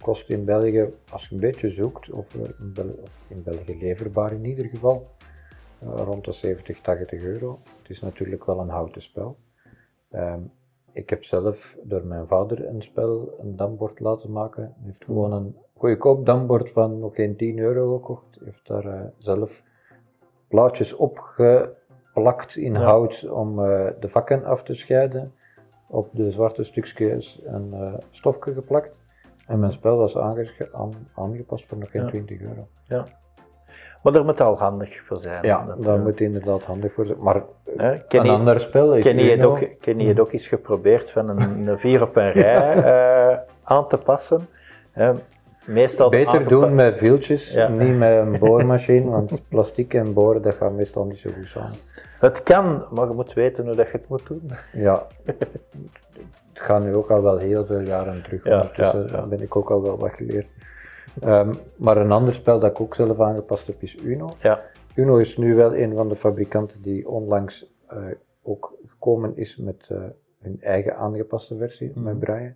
kost 0.00 0.28
in 0.30 0.44
België, 0.44 0.86
als 1.10 1.26
je 1.28 1.34
een 1.34 1.40
beetje 1.40 1.70
zoekt, 1.70 2.10
of 2.10 2.34
eh, 2.34 2.40
in, 3.28 3.42
België 3.42 3.78
leverbaar 3.80 4.32
in 4.32 4.44
ieder 4.44 4.64
geval, 4.64 5.06
eh, 5.17 5.17
rond 5.84 6.24
de 6.24 6.32
70, 6.32 6.80
80 6.80 7.22
euro. 7.22 7.58
Het 7.82 7.90
is 7.90 8.00
natuurlijk 8.00 8.44
wel 8.44 8.60
een 8.60 8.68
houten 8.68 9.02
spel. 9.02 9.36
Ehm, 10.10 10.40
ik 10.92 11.10
heb 11.10 11.24
zelf 11.24 11.76
door 11.82 12.04
mijn 12.06 12.26
vader 12.26 12.66
een 12.68 12.82
spel, 12.82 13.34
een 13.40 13.56
dambord 13.56 14.00
laten 14.00 14.32
maken. 14.32 14.62
Hij 14.62 14.72
heeft 14.84 15.04
gewoon 15.04 15.32
een 15.32 15.56
goedkoop 15.76 16.26
dambord 16.26 16.70
van 16.70 16.98
nog 16.98 17.14
geen 17.14 17.36
10 17.36 17.58
euro 17.58 17.96
gekocht. 17.96 18.34
Hij 18.34 18.44
heeft 18.44 18.66
daar 18.66 18.84
eh, 18.86 19.00
zelf 19.18 19.62
plaatjes 20.48 20.92
opgeplakt 20.92 22.56
in 22.56 22.72
Ja. 22.72 22.80
hout 22.80 23.28
om 23.28 23.64
eh, 23.64 23.90
de 24.00 24.08
vakken 24.08 24.44
af 24.44 24.62
te 24.62 24.74
scheiden. 24.74 25.32
Op 25.88 26.08
de 26.12 26.30
zwarte 26.30 26.64
stukjes 26.64 27.40
een 27.44 27.72
eh, 27.74 27.94
stofje 28.10 28.52
geplakt. 28.52 29.00
En 29.46 29.58
mijn 29.58 29.72
spel 29.72 29.96
was 29.96 30.16
aan- 30.16 31.08
aangepast 31.14 31.66
voor 31.66 31.78
nog 31.78 31.90
geen 31.90 32.02
Ja. 32.02 32.08
20 32.08 32.40
euro. 32.40 32.66
Maar 34.02 34.12
daar 34.12 34.24
moet 34.24 34.40
al 34.40 34.58
handig 34.58 35.00
voor 35.06 35.20
zijn. 35.20 35.44
Ja, 35.46 35.64
Dat, 35.66 35.82
daar 35.84 35.96
eh, 35.96 36.02
moet 36.02 36.18
je 36.18 36.24
inderdaad 36.24 36.62
handig 36.64 36.92
voor 36.92 37.06
zijn. 37.06 37.18
Maar 37.20 37.42
hè, 37.76 37.92
een 37.92 38.24
je- 38.24 38.30
ander 38.30 38.60
spel 38.60 38.94
is 38.94 39.04
Ken 39.04 39.18
je 39.18 39.30
het 39.30 39.44
ook, 39.44 39.60
ken 39.80 39.98
je 39.98 40.08
het 40.08 40.20
ook 40.20 40.32
eens 40.32 40.46
geprobeerd 40.46 41.10
van 41.10 41.28
een, 41.28 41.68
een 41.68 41.78
vier 41.78 42.02
op 42.02 42.16
een 42.16 42.32
rij 42.32 42.72
eh, 43.32 43.38
aan 43.62 43.88
te 43.88 43.96
passen? 43.98 44.48
Meestal 45.66 46.08
Beter 46.10 46.48
doen 46.48 46.74
met 46.74 47.00
wieltjes, 47.00 47.52
Ja. 47.52 47.68
niet 47.68 47.98
met 47.98 48.10
een 48.10 48.38
boormachine, 48.48 49.10
want 49.10 49.42
plastic 49.48 49.94
en 49.94 50.12
boren 50.12 50.42
dat 50.42 50.54
gaat 50.54 50.72
meestal 50.72 51.04
niet 51.04 51.18
zo 51.18 51.30
goed 51.36 51.46
samen. 51.46 51.76
Het 52.18 52.42
kan, 52.42 52.84
maar 52.90 53.06
je 53.08 53.14
moet 53.14 53.32
weten 53.32 53.66
hoe 53.66 53.74
dat 53.74 53.86
je 53.86 53.92
het 53.92 54.08
moet 54.08 54.26
doen. 54.26 54.50
Ja, 54.72 55.06
het 55.24 55.46
gaat 56.52 56.82
nu 56.84 56.94
ook 56.94 57.10
al 57.10 57.22
wel 57.22 57.36
heel 57.38 57.64
veel 57.66 57.80
jaren 57.80 58.22
terug. 58.22 58.44
Ja, 58.44 58.54
Ondertussen 58.54 59.06
ja, 59.06 59.16
ja. 59.16 59.26
ben 59.26 59.42
ik 59.42 59.56
ook 59.56 59.70
al 59.70 59.82
wel 59.82 59.98
wat 59.98 60.10
geleerd. 60.12 60.46
Ehm, 61.20 61.54
maar 61.76 61.96
een 61.96 62.12
ander 62.12 62.34
spel 62.34 62.58
dat 62.60 62.70
ik 62.70 62.80
ook 62.80 62.94
zelf 62.94 63.20
aangepast 63.20 63.66
heb 63.66 63.82
is 63.82 63.96
Uno. 64.02 64.30
Ja. 64.42 64.60
Uno 64.94 65.16
is 65.16 65.36
nu 65.36 65.54
wel 65.54 65.76
een 65.76 65.94
van 65.94 66.08
de 66.08 66.16
fabrikanten 66.16 66.82
die 66.82 67.08
onlangs 67.08 67.72
eh, 67.88 68.04
ook 68.42 68.74
gekomen 68.86 69.36
is 69.36 69.56
met 69.56 69.86
eh, 69.90 70.02
hun 70.40 70.60
eigen 70.60 70.96
aangepaste 70.96 71.56
versie 71.56 71.90
Mhm. 71.94 72.02
met 72.02 72.18
braille. 72.18 72.54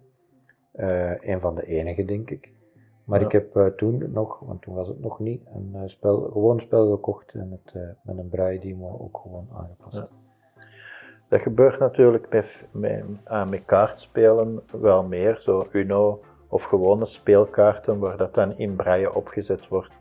Eh, 0.72 1.24
een 1.28 1.40
van 1.40 1.54
de 1.54 1.66
enige, 1.66 2.04
denk 2.04 2.30
ik. 2.30 2.50
Maar 3.04 3.20
Ja. 3.20 3.26
ik 3.26 3.32
heb 3.32 3.56
eh, 3.56 3.66
toen 3.66 4.04
nog, 4.12 4.38
want 4.40 4.62
toen 4.62 4.74
was 4.74 4.88
het 4.88 5.00
nog 5.00 5.18
niet, 5.18 5.42
een 5.54 5.90
spel, 5.90 6.20
gewoon 6.32 6.60
spel 6.60 6.90
gekocht 6.90 7.32
en 7.34 7.50
het 7.62 7.74
met 8.02 8.18
een 8.18 8.28
braille 8.28 8.60
demo 8.60 8.98
ook 9.00 9.18
gewoon 9.22 9.48
aangepast. 9.52 9.94
Ja. 9.96 10.08
Dat 11.28 11.40
gebeurt 11.40 11.78
natuurlijk 11.78 12.28
met, 12.30 12.46
met, 12.70 13.04
met 13.50 13.62
kaartspelen 13.64 14.62
wel 14.80 15.02
meer, 15.02 15.38
zo 15.40 15.66
Uno 15.72 16.20
of 16.52 16.62
gewone 16.64 17.06
speelkaarten 17.06 17.98
waar 17.98 18.16
dat 18.16 18.34
dan 18.34 18.58
in 18.58 18.76
braille 18.76 19.14
opgezet 19.14 19.68
wordt 19.68 19.92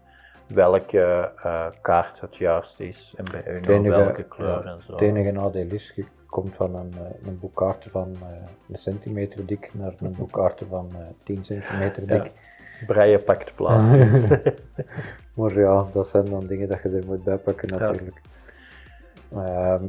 welke 0.47 1.31
eh, 1.43 1.65
kaart 1.81 2.21
het 2.21 2.35
juist 2.35 2.79
is 2.79 3.13
en 3.17 3.25
bij 3.31 3.45
enige- 3.67 3.89
welke 3.89 4.23
kleur 4.23 4.63
ja, 4.65 4.71
en 4.71 4.81
zo. 4.85 4.91
Het 4.91 5.01
enige 5.01 5.31
nadeel 5.31 5.69
is, 5.69 5.91
je 5.95 6.05
komt 6.25 6.55
van 6.55 6.75
een, 6.75 6.93
eh, 6.93 7.27
een 7.27 7.39
boek 7.39 7.55
kaarten 7.55 7.91
van 7.91 8.15
eh, 8.21 8.27
een 8.69 8.77
centimeter 8.77 9.45
dik 9.45 9.69
naar 9.73 9.93
een 9.99 10.15
boek 10.15 10.31
kaarten 10.31 10.67
van 10.67 10.89
eh 10.93 11.05
10 11.23 11.45
centimeter 11.45 12.03
Ja. 12.07 12.23
dik. 12.23 12.31
Braille 12.87 13.19
pakt 13.19 13.55
plaats. 13.55 13.91
maar 15.35 15.59
ja, 15.59 15.87
dat 15.91 16.07
zijn 16.07 16.25
dan 16.25 16.47
dingen 16.47 16.67
dat 16.67 16.81
je 16.83 16.89
er 16.89 17.05
moet 17.05 17.23
bij 17.23 17.37
pakken 17.37 17.69
natuurlijk. 17.69 18.21
Ehm, 19.35 19.83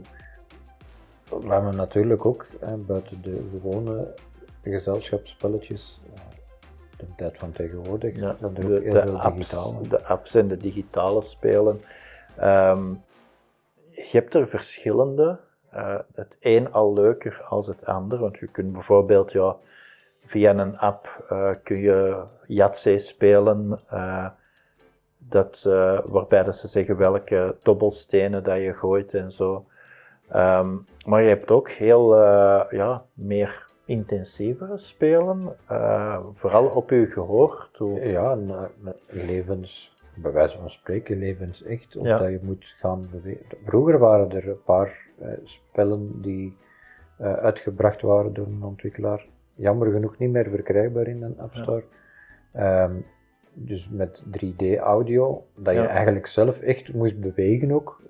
we 1.28 1.48
hebben 1.52 1.76
natuurlijk 1.76 2.24
ook, 2.24 2.46
buiten 2.86 3.22
de 3.22 3.48
gewone 3.52 4.14
gezelschapsspelletjes, 4.62 6.00
de 7.06 7.14
tijd 7.16 7.38
van 7.38 7.52
tegenwoordig, 7.52 8.16
Ja, 8.16 8.36
er 8.40 8.54
de, 8.54 8.62
ook 8.62 8.82
heel 8.82 8.92
de 8.92 9.00
veel 9.02 9.20
apps, 9.20 9.50
de 9.88 10.04
apps 10.04 10.34
en 10.34 10.48
de 10.48 10.56
digitale 10.56 11.22
spelen. 11.22 11.80
Ehm, 12.36 12.90
je 13.90 14.08
hebt 14.12 14.34
er 14.34 14.48
verschillende. 14.48 15.38
eh, 15.70 15.98
het 16.14 16.36
een 16.40 16.72
al 16.72 16.92
leuker 16.92 17.42
als 17.48 17.66
het 17.66 17.86
ander, 17.86 18.18
want 18.18 18.38
je 18.38 18.46
kunt 18.46 18.72
bijvoorbeeld 18.72 19.32
ja, 19.32 19.56
via 20.26 20.50
een 20.54 20.78
app 20.78 21.24
eh, 21.28 21.50
kun 21.62 21.78
je 21.78 22.22
Yahtzee 22.46 22.98
spelen, 22.98 23.80
eh, 23.90 24.26
dat, 25.18 25.62
waarbij 26.04 26.42
dat 26.42 26.56
ze 26.56 26.68
zeggen 26.68 26.96
welke 26.96 27.56
dobbelstenen 27.62 28.42
dat 28.44 28.56
je 28.56 28.74
gooit 28.74 29.14
en 29.14 29.32
zo. 29.32 29.64
Ehm, 30.28 30.68
maar 31.06 31.22
je 31.22 31.28
hebt 31.28 31.50
ook 31.50 31.70
heel 31.70 32.16
ja, 32.70 33.04
meer 33.14 33.66
intensievere 33.84 34.78
spelen, 34.78 35.56
eh, 35.68 36.18
vooral 36.34 36.66
op 36.66 36.90
je 36.90 37.06
gehoor. 37.06 37.68
toe. 37.72 38.00
Ja, 38.00 38.32
een, 38.32 38.48
een 38.48 38.94
levens, 39.06 39.96
bij 40.14 40.32
wijze 40.32 40.58
van 40.58 40.70
spreken, 40.70 41.18
levensecht, 41.18 41.96
of 41.96 42.06
Ja. 42.06 42.18
dat 42.18 42.30
je 42.30 42.38
moet 42.42 42.64
gaan 42.78 43.08
bewegen. 43.10 43.44
Vroeger 43.64 43.98
waren 43.98 44.30
er 44.30 44.48
een 44.48 44.62
paar 44.64 44.98
eh, 45.18 45.28
spellen 45.44 46.20
die 46.22 46.56
eh, 47.18 47.32
uitgebracht 47.32 48.00
waren 48.02 48.32
door 48.32 48.46
een 48.46 48.62
ontwikkelaar, 48.62 49.26
jammer 49.54 49.90
genoeg 49.92 50.18
niet 50.18 50.30
meer 50.30 50.48
verkrijgbaar 50.50 51.06
in 51.06 51.22
een 51.22 51.38
App 51.40 51.54
Ja. 51.54 51.62
Store. 51.62 51.82
Ehm, 52.52 52.92
dus 53.54 53.88
met 53.90 54.22
3D 54.30 54.78
audio, 54.78 55.44
dat 55.56 55.74
je 55.74 55.80
Ja. 55.80 55.86
eigenlijk 55.88 56.26
zelf 56.26 56.60
echt 56.60 56.92
moest 56.94 57.20
bewegen 57.20 57.70
ook, 57.72 58.00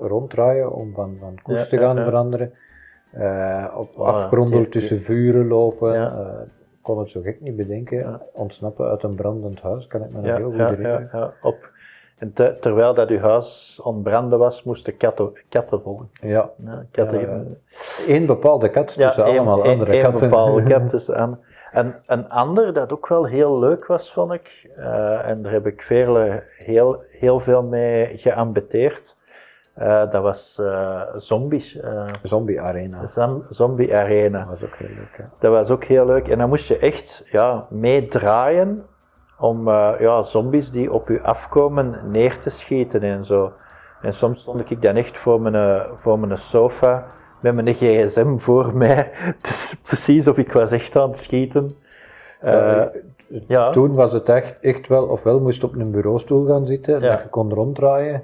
ronddraaien 0.00 0.72
om 0.72 0.92
van, 0.94 1.16
van 1.20 1.38
koers 1.42 1.68
te 1.68 1.78
gaan 1.78 1.96
veranderen. 1.96 2.52
Eh, 3.12 3.66
op 3.76 3.96
afgronden 3.96 4.58
die- 4.58 4.68
tussen 4.68 5.00
vuren 5.00 5.46
lopen. 5.48 5.92
Ja. 5.92 6.12
eh, 6.12 6.42
ik 6.72 6.82
kon 6.82 6.98
het 6.98 7.08
zo 7.10 7.20
gek 7.20 7.40
niet 7.40 7.56
bedenken. 7.56 7.98
Ja. 7.98 8.20
Ontsnappen 8.32 8.88
uit 8.88 9.02
een 9.02 9.14
brandend 9.14 9.60
huis, 9.60 9.86
kan 9.86 10.02
ik 10.02 10.10
me 10.10 10.16
nog 10.16 10.26
Ja, 10.26 10.36
heel 10.36 10.50
goed 10.50 10.58
herinneren. 10.58 11.08
ja, 11.12 11.32
op. 11.42 11.70
En 12.18 12.32
te- 12.32 12.56
terwijl 12.60 12.94
dat 12.94 13.08
uw 13.08 13.18
huis 13.18 13.80
ontbranden 13.82 14.38
was, 14.38 14.62
moesten 14.62 14.96
katten, 14.96 15.32
katten 15.48 15.80
volgen. 15.82 16.08
Ja. 16.20 16.50
Ja, 16.64 16.84
katten, 16.90 17.58
Eén 18.06 18.26
bepaalde 18.26 18.70
kat 18.70 18.86
tussen 18.94 19.24
allemaal 19.24 19.64
andere 19.64 20.00
katten. 20.00 20.28
bepaalde 20.28 20.62
kat 20.72 20.88
tussen 20.88 21.16
aan. 21.16 21.38
En 21.72 21.94
een 22.06 22.28
ander 22.28 22.72
dat 22.72 22.92
ook 22.92 23.08
wel 23.08 23.24
heel 23.26 23.58
leuk 23.58 23.86
was, 23.86 24.12
vond 24.12 24.32
ik, 24.32 24.70
eh, 24.76 25.28
en 25.28 25.42
daar 25.42 25.52
heb 25.52 25.66
ik 25.66 25.82
veel, 25.82 26.18
heel, 26.58 27.02
heel 27.10 27.40
veel 27.40 27.62
mee 27.62 28.18
geambeteerd, 28.18 29.16
eh, 29.80 30.10
dat 30.10 30.22
was 30.22 30.58
eh, 30.60 31.00
Zombies, 31.16 31.80
eh, 31.80 32.04
Zombie 32.22 32.60
Arena. 32.60 33.08
Zom- 33.08 33.44
Zombie 33.50 33.96
Arena. 33.96 34.38
Dat 34.38 34.48
was 34.48 34.62
ook 34.62 34.76
heel 34.76 34.88
leuk. 34.88 35.28
Dat 35.38 35.52
was 35.52 35.70
ook 35.70 35.84
heel 35.84 36.06
leuk. 36.06 36.28
En 36.28 36.38
dan 36.38 36.48
moest 36.48 36.68
je 36.68 36.78
echt 36.78 37.22
ja, 37.30 37.66
meedraaien 37.70 38.84
om 39.38 39.68
ja, 39.98 40.22
zombies 40.22 40.70
die 40.70 40.92
op 40.92 41.08
u 41.08 41.22
afkomen 41.22 41.98
neer 42.10 42.38
te 42.38 42.50
schieten 42.50 43.02
en 43.02 43.24
zo. 43.24 43.52
En 44.02 44.14
soms 44.14 44.40
stond 44.40 44.70
ik 44.70 44.82
dan 44.82 44.96
echt 44.96 45.18
voor 45.18 45.40
mijn, 45.40 45.82
voor 46.00 46.18
mijn 46.18 46.38
sofa 46.38 47.06
met 47.40 47.54
mijn 47.54 47.74
gsm 47.74 48.36
voor 48.38 48.74
mij. 48.76 49.08
Het 49.12 49.48
is 49.48 49.74
precies 49.86 50.28
of 50.28 50.36
ik 50.36 50.52
was 50.52 50.70
echt 50.72 50.96
aan 50.96 51.08
het 51.10 51.18
schieten. 51.18 51.76
Ja, 52.42 52.90
ja. 53.48 53.70
Toen 53.70 53.94
was 53.94 54.12
het 54.12 54.28
echt, 54.28 54.54
echt 54.60 54.86
wel, 54.88 55.04
ofwel 55.06 55.40
moest 55.40 55.60
je 55.60 55.66
op 55.66 55.74
een 55.74 55.90
bureaustoel 55.90 56.46
gaan 56.46 56.66
zitten, 56.66 57.00
Ja. 57.00 57.10
dat 57.10 57.20
je 57.22 57.28
kon 57.28 57.52
ronddraaien, 57.54 58.22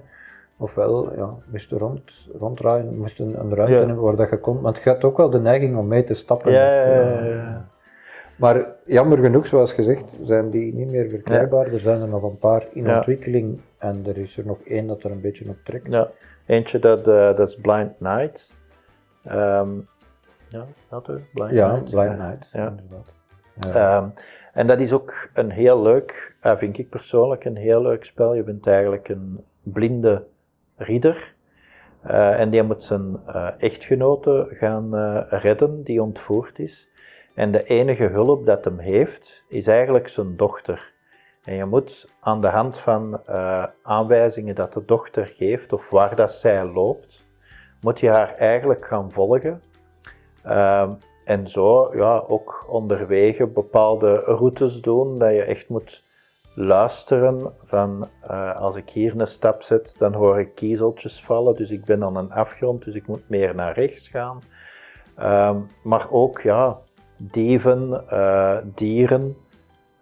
ofwel 0.58 1.16
ja, 1.16 1.34
moest 1.50 1.70
rond, 1.70 2.02
ronddraaien, 2.38 2.98
moest 2.98 3.18
een, 3.20 3.40
een 3.40 3.54
ruimte 3.54 3.76
hebben 3.76 4.00
waar 4.00 4.16
dat 4.16 4.30
je 4.30 4.38
kon, 4.38 4.60
want 4.60 4.76
je 4.84 4.90
had 4.90 5.04
ook 5.04 5.16
wel 5.16 5.30
de 5.30 5.40
neiging 5.40 5.76
om 5.76 5.86
mee 5.88 6.04
te 6.04 6.14
stappen. 6.14 6.52
Ja, 6.52 7.24
ja. 7.24 7.68
Maar 8.36 8.66
jammer 8.86 9.18
genoeg, 9.18 9.46
zoals 9.46 9.72
gezegd, 9.72 10.16
zijn 10.22 10.50
die 10.50 10.74
niet 10.74 10.90
meer 10.90 11.08
verkrijgbaar. 11.08 11.72
Er 11.72 11.80
zijn 11.80 12.00
er 12.00 12.08
nog 12.08 12.22
een 12.22 12.38
paar 12.38 12.66
in 12.72 12.84
Ja. 12.84 12.96
ontwikkeling 12.96 13.60
en 13.78 14.02
er 14.06 14.16
is 14.18 14.36
er 14.38 14.46
nog 14.46 14.58
één 14.64 14.86
dat 14.86 15.02
er 15.02 15.10
een 15.10 15.20
beetje 15.20 15.48
op 15.48 15.56
trekt. 15.64 15.86
Ja, 15.92 16.08
eentje 16.46 16.78
dat, 16.78 16.98
eh, 16.98 17.36
dat 17.36 17.48
is 17.48 17.56
Blind 17.56 18.00
Night. 18.00 18.50
Ehm, 19.24 19.68
ja, 20.48 20.64
dat 20.88 21.08
is 21.08 21.20
Blind 21.32 21.50
Ja, 21.50 21.72
Night. 21.72 21.90
Blind 21.90 22.18
Night, 22.18 22.48
Ja. 22.52 22.68
inderdaad. 22.68 23.12
Ja. 23.60 23.96
Ehm, 23.98 24.08
en 24.52 24.66
dat 24.66 24.78
is 24.78 24.92
ook 24.92 25.14
een 25.34 25.50
heel 25.50 25.82
leuk, 25.82 26.34
eh, 26.40 26.56
vind 26.56 26.78
ik 26.78 26.88
persoonlijk, 26.88 27.44
een 27.44 27.56
heel 27.56 27.82
leuk 27.82 28.04
spel. 28.04 28.34
Je 28.34 28.42
bent 28.42 28.66
eigenlijk 28.66 29.08
een 29.08 29.44
blinde 29.62 30.22
ridder. 30.76 31.34
Eh, 32.02 32.40
en 32.40 32.50
die 32.50 32.62
moet 32.62 32.82
zijn 32.82 33.20
eh, 33.26 33.48
echtgenote 33.58 34.46
gaan 34.50 34.96
eh, 34.96 35.40
redden, 35.40 35.82
die 35.82 36.02
ontvoerd 36.02 36.58
is. 36.58 36.88
En 37.34 37.52
de 37.52 37.64
enige 37.64 38.04
hulp 38.04 38.46
dat 38.46 38.64
hem 38.64 38.78
heeft, 38.78 39.42
is 39.48 39.66
eigenlijk 39.66 40.08
zijn 40.08 40.36
dochter. 40.36 40.92
En 41.44 41.54
je 41.54 41.64
moet 41.64 42.08
aan 42.20 42.40
de 42.40 42.46
hand 42.46 42.78
van 42.78 43.20
aanwijzingen 43.82 44.54
dat 44.54 44.72
de 44.72 44.84
dochter 44.84 45.26
geeft, 45.26 45.72
of 45.72 45.90
waar 45.90 46.16
dat 46.16 46.32
zij 46.32 46.64
loopt, 46.64 47.24
moet 47.80 48.00
je 48.00 48.08
haar 48.08 48.34
eigenlijk 48.34 48.84
gaan 48.84 49.12
volgen. 49.12 49.62
Ehm, 50.42 50.90
en 51.24 51.48
zo 51.48 51.96
ja, 51.96 52.24
ook 52.28 52.66
onderwege 52.68 53.46
bepaalde 53.46 54.14
routes 54.16 54.80
doen, 54.80 55.18
dat 55.18 55.30
je 55.30 55.42
echt 55.42 55.68
moet 55.68 56.04
luisteren 56.58 57.52
van 57.64 58.08
eh, 58.20 58.56
als 58.60 58.76
ik 58.76 58.90
hier 58.90 59.20
een 59.20 59.26
stap 59.26 59.62
zet, 59.62 59.94
dan 59.98 60.12
hoor 60.12 60.40
ik 60.40 60.54
kiezeltjes 60.54 61.20
vallen, 61.20 61.54
dus 61.54 61.70
ik 61.70 61.84
ben 61.84 62.04
aan 62.04 62.16
een 62.16 62.32
afgrond, 62.32 62.84
dus 62.84 62.94
ik 62.94 63.06
moet 63.06 63.28
meer 63.28 63.54
naar 63.54 63.74
rechts 63.74 64.08
gaan. 64.08 64.38
Ehm, 65.16 65.56
maar 65.82 66.06
ook 66.10 66.40
ja, 66.40 66.78
dieven, 67.16 68.08
eh, 68.08 68.56
dieren, 68.74 69.36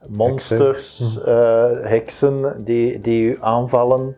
monsters, 0.08 1.18
eh, 1.25 1.70
heksen 1.82 2.64
die, 2.64 3.00
die 3.00 3.23
u 3.23 3.37
aanvallen. 3.40 4.16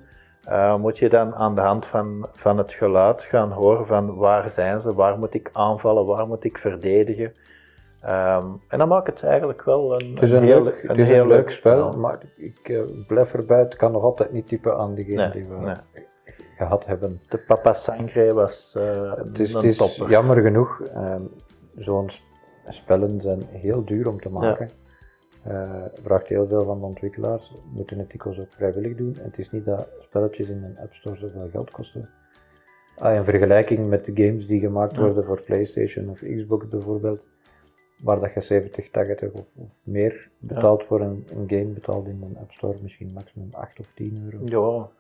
moet 0.79 0.99
je 0.99 1.09
dan 1.09 1.35
aan 1.35 1.55
de 1.55 1.61
hand 1.61 1.87
van, 1.87 2.29
van 2.33 2.59
het 2.59 2.73
geluid 2.73 3.23
gaan 3.23 3.53
horen 3.53 3.87
van 3.87 4.15
waar 4.15 4.49
zijn 4.49 4.81
ze, 4.81 4.95
waar 4.95 5.19
moet 5.19 5.35
ik 5.35 5.51
aanvallen, 5.53 6.07
waar 6.07 6.27
moet 6.27 6.45
ik 6.45 6.59
verdedigen. 6.59 7.33
Ehm, 8.01 8.47
en 8.69 8.79
dan 8.79 8.89
maakt 8.89 9.07
het 9.07 9.23
eigenlijk 9.23 9.63
wel 9.63 10.01
een, 10.01 10.15
Het 10.15 10.23
is 10.23 10.31
een, 10.31 10.43
heel, 10.45 10.63
leuk, 10.63 10.83
het 10.83 10.91
een 10.91 10.97
is 10.97 11.07
heel 11.09 11.21
een 11.23 11.29
leuk 11.29 11.37
leuk 11.37 11.51
spel, 11.51 11.93
maar 11.93 12.19
ik 12.37 12.59
eh, 12.69 12.81
blijf 13.07 13.35
erbij, 13.35 13.59
het 13.59 13.77
kan 13.77 13.93
nog 13.93 14.03
altijd 14.03 14.33
niet 14.33 14.49
typen 14.49 14.77
aan 14.79 14.95
diegene 14.95 15.17
Nee, 15.17 15.31
die 15.31 15.45
we 15.49 15.57
nee. 15.57 15.75
gehad 16.57 16.87
hebben. 16.87 17.21
De 17.29 17.39
Papa 17.47 17.73
Sangre 17.73 18.35
was 18.35 18.75
eh 18.77 19.13
Het 19.17 19.39
is, 19.39 19.51
een 19.53 19.57
het 19.57 19.65
is 19.65 19.77
topper. 19.77 20.09
jammer 20.09 20.43
genoeg, 20.43 20.81
ehm, 20.83 21.23
zo'n 21.77 22.11
sp- 22.11 22.23
spellen 22.69 23.21
zijn 23.21 23.43
heel 23.51 23.85
duur 23.85 24.09
om 24.09 24.21
te 24.21 24.29
maken. 24.31 24.71
Eh, 25.43 25.71
vraagt 26.03 26.27
heel 26.27 26.47
veel 26.47 26.65
van 26.65 26.79
de 26.79 26.85
ontwikkelaars, 26.87 27.55
moeten 27.73 27.99
het 27.99 28.11
dikwijls 28.11 28.39
ook 28.41 28.53
vrijwillig 28.57 28.97
doen. 28.97 29.17
En 29.19 29.25
het 29.25 29.39
is 29.39 29.51
niet 29.51 29.65
dat 29.65 29.87
spelletjes 30.01 30.49
in 30.49 30.63
een 30.65 30.79
App 30.83 30.95
Store 30.95 31.17
zoveel 31.17 31.49
geld 31.53 31.71
kosten. 31.71 32.09
Ah, 32.99 33.15
in 33.15 33.25
vergelijking 33.25 33.89
met 33.89 34.05
de 34.07 34.25
games 34.27 34.47
die 34.47 34.61
gemaakt 34.61 34.97
Ja. 34.97 35.03
worden 35.03 35.25
voor 35.25 35.41
PlayStation 35.43 36.09
of 36.09 36.21
Xbox 36.37 36.69
bijvoorbeeld, 36.69 37.21
waar 37.97 38.21
dat 38.21 38.35
je 38.35 38.41
70, 38.41 38.91
80 38.91 39.31
of, 39.33 39.45
of 39.55 39.69
meer 39.83 40.29
betaalt 40.39 40.85
voor 40.85 41.01
een, 41.01 41.27
een 41.31 41.45
game, 41.49 41.65
betaalt 41.65 42.07
in 42.07 42.23
een 42.23 42.37
App 42.41 42.53
Store 42.53 42.77
misschien 42.83 43.11
maximum 43.15 43.49
8 43.53 43.81
of 43.81 43.87
10 43.95 44.31
euro. 44.33 44.91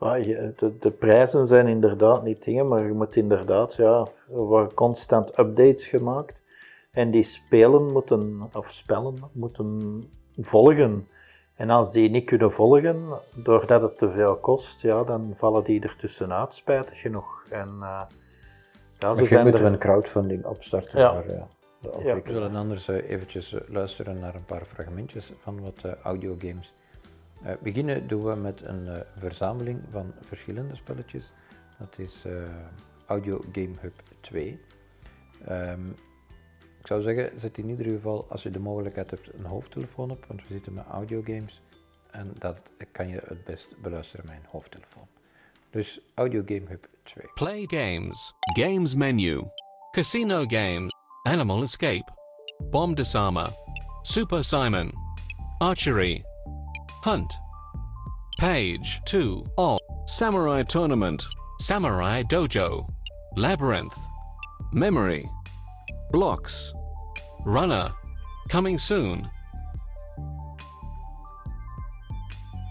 Ja, 0.00 0.14
ja 0.14 0.50
de, 0.56 0.78
de 0.80 0.90
prijzen 0.90 1.46
zijn 1.46 1.66
inderdaad 1.66 2.24
niet 2.24 2.44
dingen, 2.44 2.68
maar 2.68 2.84
je 2.86 2.92
moet 2.92 3.16
inderdaad, 3.16 3.74
ja, 3.74 4.06
er 4.32 4.36
worden 4.36 4.74
constant 4.74 5.38
updates 5.38 5.86
gemaakt. 5.86 6.42
En 6.90 7.10
die 7.10 7.22
spelen 7.22 7.92
moeten, 7.92 8.42
of 8.52 8.70
spellen 8.70 9.14
moeten 9.32 10.02
volgen. 10.40 11.08
En 11.54 11.70
als 11.70 11.92
die 11.92 12.10
niet 12.10 12.24
kunnen 12.24 12.52
volgen, 12.52 13.04
doordat 13.34 13.82
het 13.82 13.98
te 13.98 14.10
veel 14.10 14.36
kost, 14.36 14.80
ja, 14.80 15.04
dan 15.04 15.34
vallen 15.36 15.64
die 15.64 15.82
er 15.82 15.96
tussenuit, 15.98 16.54
spijtig 16.54 17.00
genoeg. 17.00 17.44
En 17.50 17.68
uh, 17.80 18.02
ja, 18.98 19.08
zo 19.08 19.14
Misschien 19.14 19.26
zijn 19.26 19.42
moeten 19.42 19.60
we 19.60 19.66
er... 19.66 19.72
een 19.72 19.78
crowdfunding 19.78 20.44
opstarten 20.44 20.98
Ja. 20.98 21.12
voor 21.12 21.32
eh, 21.32 21.38
de 21.38 21.42
Ja. 22.04 22.14
We 22.14 22.32
zullen 22.32 22.56
anders 22.56 22.88
eh, 22.88 23.10
eventjes 23.10 23.52
eh, 23.52 23.60
luisteren 23.68 24.18
naar 24.18 24.34
een 24.34 24.44
paar 24.44 24.64
fragmentjes 24.64 25.32
van 25.42 25.60
wat 25.60 25.84
eh, 25.84 25.92
audiogames. 26.02 26.72
Eh, 27.44 27.52
beginnen 27.62 28.06
doen 28.06 28.24
we 28.24 28.34
met 28.34 28.62
een 28.62 28.86
eh, 28.86 29.00
verzameling 29.18 29.80
van 29.90 30.14
verschillende 30.20 30.74
spelletjes. 30.74 31.32
Dat 31.78 31.98
is 31.98 32.22
eh, 32.24 32.32
Audio 33.06 33.40
Game 33.52 33.74
Hub 33.80 34.02
2. 34.20 34.60
Ehm, 35.44 35.88
ik 36.80 36.86
zou 36.86 37.02
zeggen, 37.02 37.40
zet 37.40 37.58
in 37.58 37.68
ieder 37.68 37.86
geval, 37.86 38.26
als 38.28 38.42
je 38.42 38.50
de 38.50 38.58
mogelijkheid 38.58 39.10
hebt, 39.10 39.38
een 39.38 39.44
hoofdtelefoon 39.44 40.10
op, 40.10 40.24
want 40.26 40.40
we 40.40 40.54
zitten 40.54 40.74
met 40.74 40.84
audiogames. 40.90 41.62
En 42.10 42.32
dat 42.38 42.58
kan 42.92 43.08
je 43.08 43.22
het 43.26 43.44
best 43.44 43.68
beluisteren 43.82 44.26
met 44.26 44.34
een 44.34 44.48
hoofdtelefoon. 44.50 45.06
Dus 45.70 46.00
Audio 46.14 46.42
Game 46.46 46.64
Hub 46.68 46.86
2. 47.02 47.26
Play 47.34 47.64
games. 47.66 48.32
Games 48.52 48.94
menu. 48.94 49.42
Casino 49.90 50.44
games. 50.46 50.93
Animal 51.26 51.62
Escape. 51.62 52.04
Bomb 52.70 52.94
Disarmer. 52.94 53.46
Super 54.04 54.42
Simon. 54.42 54.92
Archery. 55.58 56.22
Hunt. 57.02 57.32
Page 58.38 59.00
2 59.06 59.42
of 59.56 59.78
Samurai 60.06 60.62
Tournament. 60.64 61.24
Samurai 61.60 62.22
Dojo. 62.24 62.86
Labyrinth. 63.36 63.98
Memory. 64.74 65.26
Blocks. 66.10 66.74
Runner. 67.46 67.90
Coming 68.50 68.76
soon. 68.76 69.26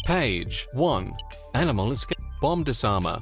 Page 0.06 0.68
1. 0.74 1.12
Animal 1.56 1.92
Escape. 1.92 2.18
Bomb 2.40 2.64
Disarmer. 2.64 3.20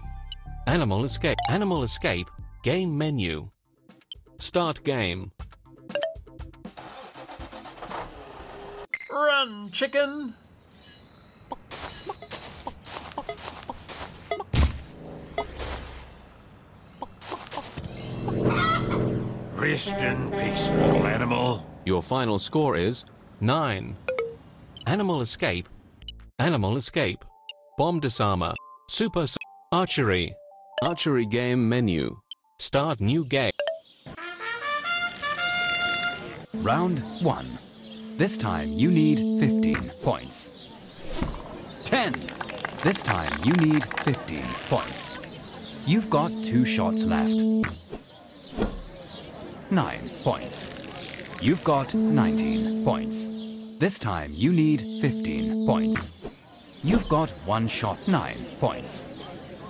Animal 0.67 1.05
Escape. 1.05 1.37
Animal 1.49 1.83
Escape. 1.83 2.29
Game 2.63 2.97
menu. 2.97 3.49
Start 4.41 4.83
game. 4.83 5.31
Run, 9.11 9.69
chicken! 9.69 10.33
Rest 19.53 19.93
in 19.93 20.31
peace, 20.31 20.67
little 20.69 21.05
animal. 21.05 21.63
Your 21.85 22.01
final 22.01 22.39
score 22.39 22.75
is 22.75 23.05
9. 23.41 23.95
Animal 24.87 25.21
Escape. 25.21 25.69
Animal 26.39 26.77
Escape. 26.77 27.23
Bomb 27.77 27.99
Disarmer. 27.99 28.55
Super 28.89 29.27
Archery. 29.71 30.33
Archery 30.81 31.27
game 31.27 31.69
menu. 31.69 32.17
Start 32.57 32.99
new 32.99 33.23
game. 33.23 33.51
Round 36.61 36.99
1. 37.23 37.57
This 38.17 38.37
time 38.37 38.71
you 38.73 38.91
need 38.91 39.17
15 39.39 39.93
points. 40.03 40.51
10. 41.85 42.21
This 42.83 43.01
time 43.01 43.43
you 43.43 43.53
need 43.53 43.83
15 44.03 44.43
points. 44.69 45.17
You've 45.87 46.07
got 46.11 46.31
two 46.43 46.63
shots 46.63 47.03
left. 47.03 47.41
9 49.71 50.11
points. 50.21 50.69
You've 51.41 51.63
got 51.63 51.95
19 51.95 52.85
points. 52.85 53.31
This 53.79 53.97
time 53.97 54.31
you 54.31 54.53
need 54.53 55.01
15 55.01 55.65
points. 55.65 56.13
You've 56.83 57.09
got 57.09 57.31
one 57.47 57.67
shot 57.67 58.07
9 58.07 58.37
points. 58.59 59.07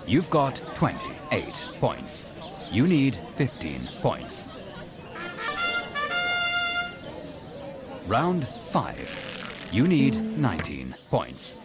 You've 0.06 0.30
got 0.30 0.62
28 0.76 1.68
points. 1.80 2.28
You 2.70 2.86
need 2.86 3.18
15 3.38 3.88
points. 4.02 4.50
Round 8.12 8.46
5. 8.66 9.70
You 9.72 9.88
need 9.88 10.38
19 10.38 10.96
points. 11.10 11.58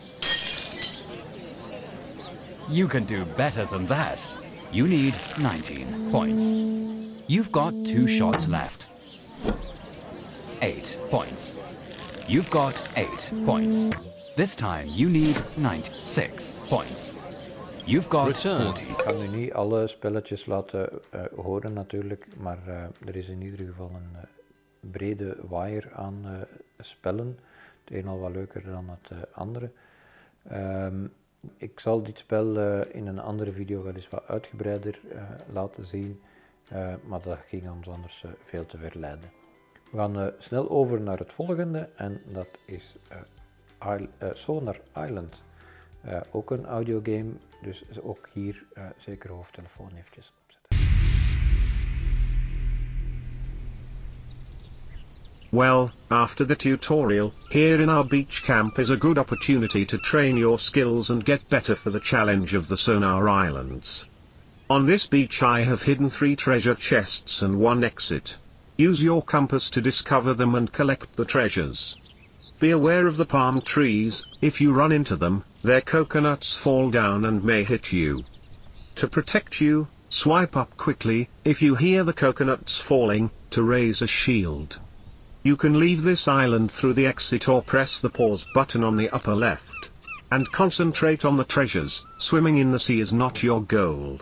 You 2.69 2.87
can 2.87 3.05
do 3.05 3.25
better 3.25 3.65
than 3.65 3.87
that. 3.87 4.25
You 4.71 4.87
need 4.87 5.17
19 5.41 6.13
points. 6.13 6.45
You've 7.27 7.51
got 7.51 7.75
two 7.85 8.07
shots 8.07 8.47
left. 8.47 8.87
8 10.63 10.97
points. 11.11 11.59
You've 12.29 12.51
got 12.51 12.81
8 12.95 13.33
points. 13.45 13.91
This 14.37 14.55
time 14.55 14.87
you 14.87 15.09
need 15.09 15.43
96 15.57 16.59
points. 16.69 17.17
You've 17.87 18.09
got 18.09 18.29
Return. 18.29 18.73
40. 18.73 18.89
Ik 18.89 18.97
kan 18.97 19.19
nu 19.19 19.37
niet 19.37 19.53
alle 19.53 19.89
spelletjes 19.89 20.47
laten 20.47 20.89
eh, 21.11 21.21
horen 21.37 21.73
natuurlijk, 21.73 22.27
maar 22.39 22.59
eh, 22.67 23.09
er 23.09 23.17
is 23.17 23.29
in 23.29 23.43
ieder 23.43 23.67
geval 23.67 23.91
een 23.95 24.17
eh, 24.21 24.36
brede 24.81 25.37
waaier 25.49 25.93
aan 25.93 26.21
eh, 26.25 26.33
spellen. 26.79 27.39
Het 27.85 27.97
een 27.97 28.09
al 28.09 28.19
wat 28.19 28.31
leuker 28.31 28.63
dan 28.63 28.89
het 28.89 29.11
eh, 29.11 29.19
andere. 29.33 29.71
Ehm, 30.49 31.07
ik 31.57 31.81
zal 31.81 32.03
dit 32.03 32.19
spel 32.19 32.59
eh, 32.59 32.95
in 32.95 33.07
een 33.07 33.19
andere 33.19 33.53
video 33.53 33.83
wel 33.83 33.95
eens 33.95 34.09
wat 34.09 34.29
uitgebreider 34.29 35.01
laten 35.53 35.87
zien, 35.87 36.21
maar 37.07 37.23
dat 37.23 37.39
ging 37.47 37.71
ons 37.71 37.89
anders 37.89 38.25
veel 38.45 38.67
te 38.67 38.79
ver 38.79 38.99
leiden. 38.99 39.31
We 39.91 39.99
gaan 39.99 40.33
snel 40.39 40.71
over 40.71 41.01
naar 41.01 41.19
het 41.19 41.33
volgende 41.33 41.89
en 41.97 42.23
dat 42.27 42.49
is 42.65 42.97
Sonar 44.33 44.81
Island. 44.97 45.43
Ook 46.33 46.51
een 46.51 46.67
audiogame, 46.67 47.33
dus 47.63 47.85
ook 48.01 48.29
hier 48.33 48.67
zeker 48.97 49.31
hoofdtelefoon 49.31 49.91
eventjes 49.97 50.33
Well, 55.53 55.93
after 56.11 56.45
the 56.45 56.57
tutorial, 56.57 57.33
here 57.51 57.81
in 57.81 57.89
our 57.89 58.03
beach 58.03 58.43
camp 58.43 58.81
is 58.81 58.91
a 58.91 58.97
good 58.97 59.17
opportunity 59.17 59.87
to 59.87 59.97
train 59.97 60.37
your 60.37 60.59
skills 60.59 61.09
and 61.09 61.25
get 61.25 61.49
better 61.49 61.77
for 61.77 61.91
the 61.91 62.01
challenge 62.01 62.53
of 62.53 62.67
the 62.67 62.77
Sonar 62.77 63.29
Islands. 63.29 64.07
On 64.69 64.87
this 64.87 65.07
beach 65.07 65.45
I 65.45 65.61
have 65.61 65.83
hidden 65.83 66.11
three 66.11 66.35
treasure 66.35 66.75
chests 66.75 67.43
and 67.43 67.61
one 67.61 67.85
exit. 67.85 68.39
Use 68.77 69.03
your 69.03 69.23
compass 69.23 69.71
to 69.71 69.81
discover 69.81 70.35
them 70.35 70.57
and 70.57 70.73
collect 70.73 71.15
the 71.15 71.25
treasures. 71.25 71.97
Be 72.59 72.71
aware 72.71 73.07
of 73.07 73.17
the 73.17 73.27
palm 73.27 73.61
trees, 73.61 74.27
if 74.43 74.61
you 74.61 74.73
run 74.73 74.91
into 74.91 75.15
them, 75.15 75.45
their 75.63 75.81
coconuts 75.81 76.55
fall 76.55 76.91
down 76.91 77.25
and 77.25 77.45
may 77.45 77.63
hit 77.63 77.93
you. 77.93 78.25
To 78.97 79.07
protect 79.07 79.61
you, 79.61 79.87
swipe 80.09 80.57
up 80.57 80.77
quickly, 80.77 81.29
if 81.45 81.63
you 81.63 81.77
hear 81.77 82.03
the 82.03 82.13
coconuts 82.13 82.79
falling, 82.81 83.31
to 83.51 83.63
raise 83.63 84.03
a 84.03 84.07
shield. 84.09 84.81
You 85.47 85.57
can 85.57 85.79
leave 85.79 86.03
this 86.03 86.27
island 86.27 86.73
through 86.73 86.95
the 86.95 87.07
exit 87.07 87.49
or 87.49 87.63
press 87.63 88.01
the 88.01 88.11
pause 88.11 88.49
button 88.53 88.83
on 88.83 88.97
the 88.97 89.09
upper 89.11 89.33
left. 89.33 89.91
And 90.33 90.51
concentrate 90.51 91.25
on 91.25 91.37
the 91.37 91.45
treasures, 91.45 92.05
swimming 92.19 92.59
in 92.59 92.73
the 92.73 92.81
sea 92.81 92.99
is 92.99 93.15
not 93.15 93.45
your 93.45 93.63
goal. 93.63 94.19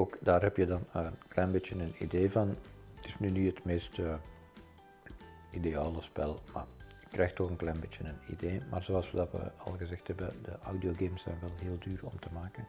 Ook 0.00 0.16
daar 0.20 0.42
heb 0.42 0.56
je 0.56 0.66
dan 0.66 0.84
een 0.92 1.12
klein 1.28 1.52
beetje 1.52 1.74
een 1.74 1.94
idee 1.98 2.30
van. 2.30 2.48
Het 2.94 3.04
is 3.04 3.18
nu 3.18 3.30
niet 3.30 3.54
het 3.54 3.64
meest 3.64 3.98
eh, 3.98 4.14
ideale 5.50 6.02
spel, 6.02 6.38
maar 6.52 6.66
je 7.00 7.06
krijgt 7.08 7.36
toch 7.36 7.50
een 7.50 7.56
klein 7.56 7.80
beetje 7.80 8.04
een 8.04 8.34
idee. 8.34 8.60
Maar 8.70 8.82
zoals 8.82 9.10
we 9.10 9.16
dat 9.16 9.32
we 9.32 9.50
al 9.64 9.72
gezegd 9.72 10.06
hebben, 10.06 10.32
de 10.42 10.52
audiogames 10.62 11.22
zijn 11.22 11.36
wel 11.40 11.50
heel 11.62 11.78
duur 11.78 12.00
om 12.02 12.18
te 12.18 12.28
maken. 12.32 12.66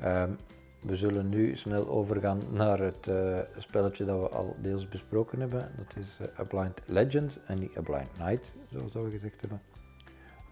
Ehm, 0.00 0.32
we 0.80 0.96
zullen 0.96 1.28
nu 1.28 1.56
snel 1.56 1.88
overgaan 1.88 2.42
naar 2.50 2.78
het 2.78 3.06
eh, 3.06 3.38
spelletje 3.58 4.04
dat 4.04 4.20
we 4.20 4.28
al 4.28 4.56
deels 4.58 4.88
besproken 4.88 5.40
hebben. 5.40 5.72
Dat 5.76 5.96
is 5.96 6.26
eh, 6.26 6.40
A 6.40 6.44
Blind 6.44 6.80
Legend 6.86 7.38
en 7.46 7.58
niet 7.58 7.76
A 7.76 7.80
Blind 7.80 8.18
Night, 8.18 8.52
zoals 8.70 8.92
we 8.92 9.10
gezegd 9.10 9.40
hebben. 9.40 9.62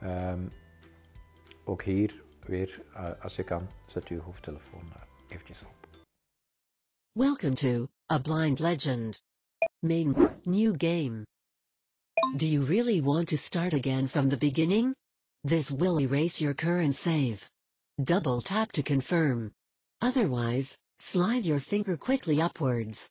Ehm, 0.01 0.41
ook 1.65 1.83
hier 1.83 2.23
weer, 2.47 2.83
eh, 2.95 3.11
als 3.21 3.37
je 3.37 3.45
kan, 3.45 3.67
zet 3.87 4.09
je 4.09 4.19
hoofdtelefoon 4.19 4.85
uh, 4.87 5.14
eventjes 5.35 5.63
op. 5.63 5.87
Welcome 7.15 7.55
to 7.55 7.89
A 8.09 8.19
Blind 8.19 8.61
Legend. 8.61 9.21
Main 9.83 10.15
new 10.47 10.77
game. 10.77 11.25
Do 12.37 12.47
you 12.47 12.63
really 12.63 13.01
want 13.01 13.29
to 13.29 13.37
start 13.37 13.73
again 13.73 14.07
from 14.07 14.29
the 14.29 14.37
beginning? 14.37 14.95
This 15.43 15.71
will 15.71 16.01
erase 16.01 16.41
your 16.41 16.55
current 16.55 16.95
save. 16.95 17.51
Double 18.03 18.41
tap 18.41 18.73
to 18.73 18.83
confirm. 18.83 19.53
Otherwise, 20.01 20.79
slide 20.99 21.45
your 21.45 21.61
finger 21.61 21.97
quickly 21.97 22.41
upwards. 22.41 23.11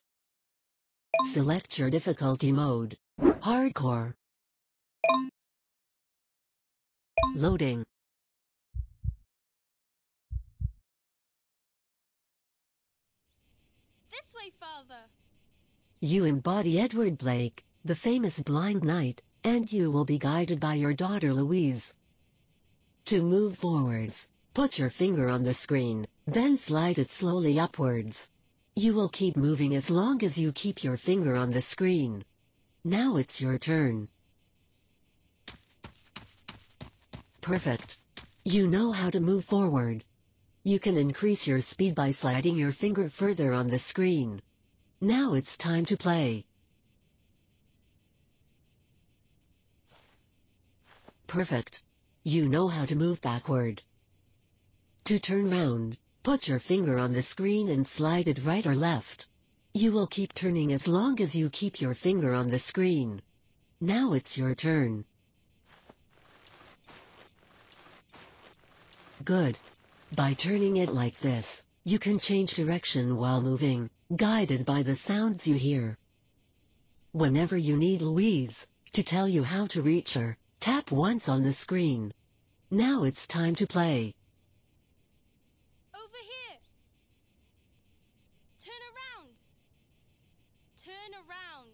Select 1.26 1.78
your 1.78 1.90
difficulty 1.90 2.52
mode. 2.52 2.98
Hardcore. 3.20 4.14
Loading. 7.36 7.84
This 14.12 14.34
way, 14.36 14.52
Father. 14.60 15.04
You 16.06 16.26
embody 16.26 16.82
Edward 16.82 17.18
Blake, 17.18 17.64
the 17.86 17.96
famous 17.96 18.38
blind 18.40 18.84
knight, 18.84 19.22
and 19.46 19.72
you 19.72 19.90
will 19.90 20.04
be 20.04 20.18
guided 20.18 20.60
by 20.60 20.74
your 20.74 20.92
daughter 20.92 21.34
Louise. 21.34 21.94
To 23.06 23.22
move 23.22 23.58
forwards, 23.58 24.28
put 24.54 24.78
your 24.78 24.90
finger 24.90 25.30
on 25.30 25.46
the 25.46 25.54
screen, 25.54 26.06
then 26.28 26.58
slide 26.58 27.00
it 27.00 27.08
slowly 27.08 27.58
upwards. 27.58 28.30
You 28.76 28.94
will 28.94 29.08
keep 29.08 29.38
moving 29.38 29.74
as 29.76 29.90
long 29.90 30.22
as 30.26 30.38
you 30.38 30.52
keep 30.52 30.84
your 30.84 30.98
finger 30.98 31.38
on 31.38 31.52
the 31.52 31.62
screen. 31.62 32.26
Now 32.84 33.16
it's 33.16 33.40
your 33.40 33.58
turn. 33.58 34.10
Perfect. 37.40 37.96
You 38.44 38.68
know 38.68 38.92
how 38.92 39.10
to 39.10 39.22
move 39.22 39.46
forward. 39.46 40.04
You 40.66 40.80
can 40.80 40.98
increase 40.98 41.48
your 41.48 41.62
speed 41.62 41.96
by 41.96 42.12
sliding 42.12 42.58
your 42.58 42.74
finger 42.74 43.08
further 43.08 43.54
on 43.54 43.70
the 43.70 43.80
screen. 43.80 44.42
Now 45.04 45.34
it's 45.34 45.58
time 45.58 45.84
to 45.88 45.98
play. 45.98 46.46
Perfect. 51.28 51.82
You 52.24 52.48
know 52.48 52.70
how 52.70 52.86
to 52.86 52.96
move 52.96 53.22
backward. 53.22 53.82
To 55.04 55.20
turn 55.20 55.50
round, 55.50 55.98
put 56.24 56.48
your 56.48 56.60
finger 56.60 56.98
on 56.98 57.12
the 57.12 57.22
screen 57.22 57.70
and 57.70 57.86
slide 57.86 58.30
it 58.30 58.46
right 58.46 58.66
or 58.66 58.76
left. 58.76 59.26
You 59.74 59.92
will 59.92 60.08
keep 60.08 60.34
turning 60.34 60.72
as 60.72 60.88
long 60.88 61.20
as 61.20 61.36
you 61.36 61.50
keep 61.50 61.82
your 61.82 61.96
finger 61.96 62.34
on 62.34 62.50
the 62.50 62.58
screen. 62.58 63.22
Now 63.82 64.14
it's 64.14 64.38
your 64.38 64.56
turn. 64.56 65.04
Good. 69.26 69.58
By 70.16 70.32
turning 70.34 70.78
it 70.78 70.94
like 70.94 71.20
this, 71.20 71.68
you 71.86 72.00
can 72.00 72.18
change 72.18 72.54
direction 72.56 73.18
while 73.18 73.42
moving, 73.42 73.90
guided 74.16 74.66
by 74.66 74.82
the 74.84 74.96
sounds 74.96 75.46
you 75.46 75.56
hear. 75.56 75.98
Whenever 77.12 77.58
you 77.58 77.76
need 77.76 78.02
Louise 78.02 78.66
to 78.94 79.04
tell 79.04 79.28
you 79.28 79.44
how 79.44 79.68
to 79.68 79.82
reach 79.82 80.14
her, 80.14 80.38
tap 80.62 80.92
once 80.92 81.28
on 81.28 81.44
the 81.44 81.52
screen. 81.52 82.14
Now 82.72 83.04
it's 83.04 83.28
time 83.28 83.56
to 83.56 83.68
play. 83.68 84.14
Over 85.94 86.22
here. 86.22 86.58
Turn 88.64 88.82
around. 88.94 89.30
Turn 90.86 91.14
around. 91.20 91.70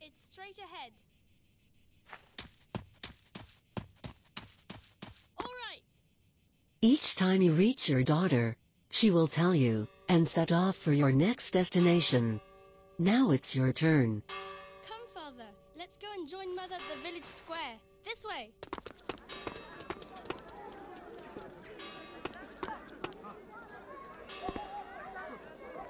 It's 0.00 0.18
straight 0.30 0.58
ahead. 0.58 0.92
All 5.38 5.52
right. 5.68 5.82
Each 6.82 7.16
time 7.16 7.40
you 7.42 7.52
reach 7.52 7.88
your 7.88 8.02
daughter, 8.02 8.54
she 8.90 9.10
will 9.10 9.26
tell 9.26 9.54
you, 9.54 9.88
and 10.08 10.28
set 10.28 10.52
off 10.52 10.76
for 10.76 10.92
your 10.92 11.10
next 11.10 11.50
destination. 11.52 12.40
Now 12.98 13.30
it's 13.30 13.56
your 13.56 13.72
turn. 13.72 14.22
Come, 14.86 14.98
father. 15.14 15.48
Let's 15.76 15.96
go 15.96 16.06
and 16.18 16.28
join 16.28 16.54
mother 16.54 16.74
at 16.74 16.82
the 16.94 17.00
village 17.02 17.24
square. 17.24 17.76
This 18.04 18.24
way. 18.24 18.50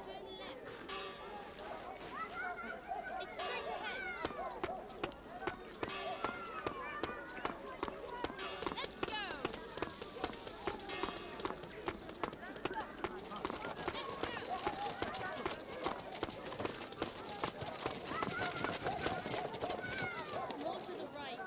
Turn 0.06 0.26
left. 0.38 0.64
It's 3.22 3.32
straight 3.42 3.68
ahead. 3.68 4.00
Let's 8.74 8.98
go. 9.06 9.22
More 20.62 20.78
to 20.80 20.92
the 20.92 21.06
right. 21.16 21.40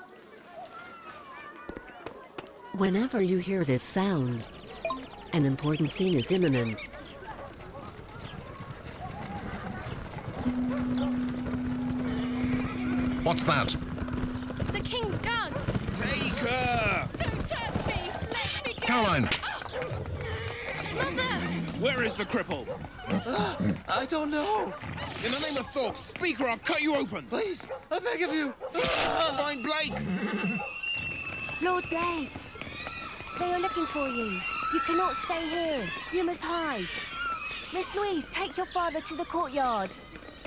Whenever 2.90 3.22
you 3.22 3.38
hear 3.38 3.62
this 3.62 3.84
sound, 3.84 4.44
an 5.32 5.44
important 5.44 5.88
scene 5.90 6.18
is 6.18 6.28
imminent. 6.32 6.80
What's 13.22 13.44
that? 13.44 13.68
The 14.72 14.80
king's 14.80 15.16
gun! 15.18 15.52
Take 16.00 16.32
her! 16.32 17.08
Don't 17.16 17.48
touch 17.48 17.86
me. 17.86 18.10
Let 18.28 18.62
me 18.66 18.74
go. 18.74 18.86
Caroline! 18.88 19.30
Mother. 20.96 21.46
Where 21.78 22.02
is 22.02 22.16
the 22.16 22.24
cripple? 22.24 22.66
I 23.88 24.04
don't 24.06 24.32
know. 24.32 24.74
In 25.24 25.30
the 25.30 25.38
name 25.38 25.56
of 25.58 25.66
Thork, 25.66 25.96
speak 25.96 26.40
or 26.40 26.48
I'll 26.48 26.58
cut 26.58 26.82
you 26.82 26.96
open. 26.96 27.24
Please, 27.28 27.62
I 27.88 28.00
beg 28.00 28.22
of 28.22 28.34
you. 28.34 28.52
Find 28.72 29.62
Blake. 29.62 29.94
Lord 31.62 31.84
Blake, 31.88 32.32
they 33.40 33.52
are 33.52 33.60
looking 33.60 33.86
for 33.86 34.06
you. 34.08 34.28
You 34.74 34.80
cannot 34.86 35.16
stay 35.24 35.48
here. 35.48 35.88
You 36.12 36.24
must 36.24 36.42
hide. 36.42 36.88
Miss 37.74 37.92
Louise, 37.94 38.26
take 38.30 38.56
your 38.56 38.66
father 38.66 39.00
to 39.00 39.16
the 39.16 39.24
courtyard. 39.24 39.90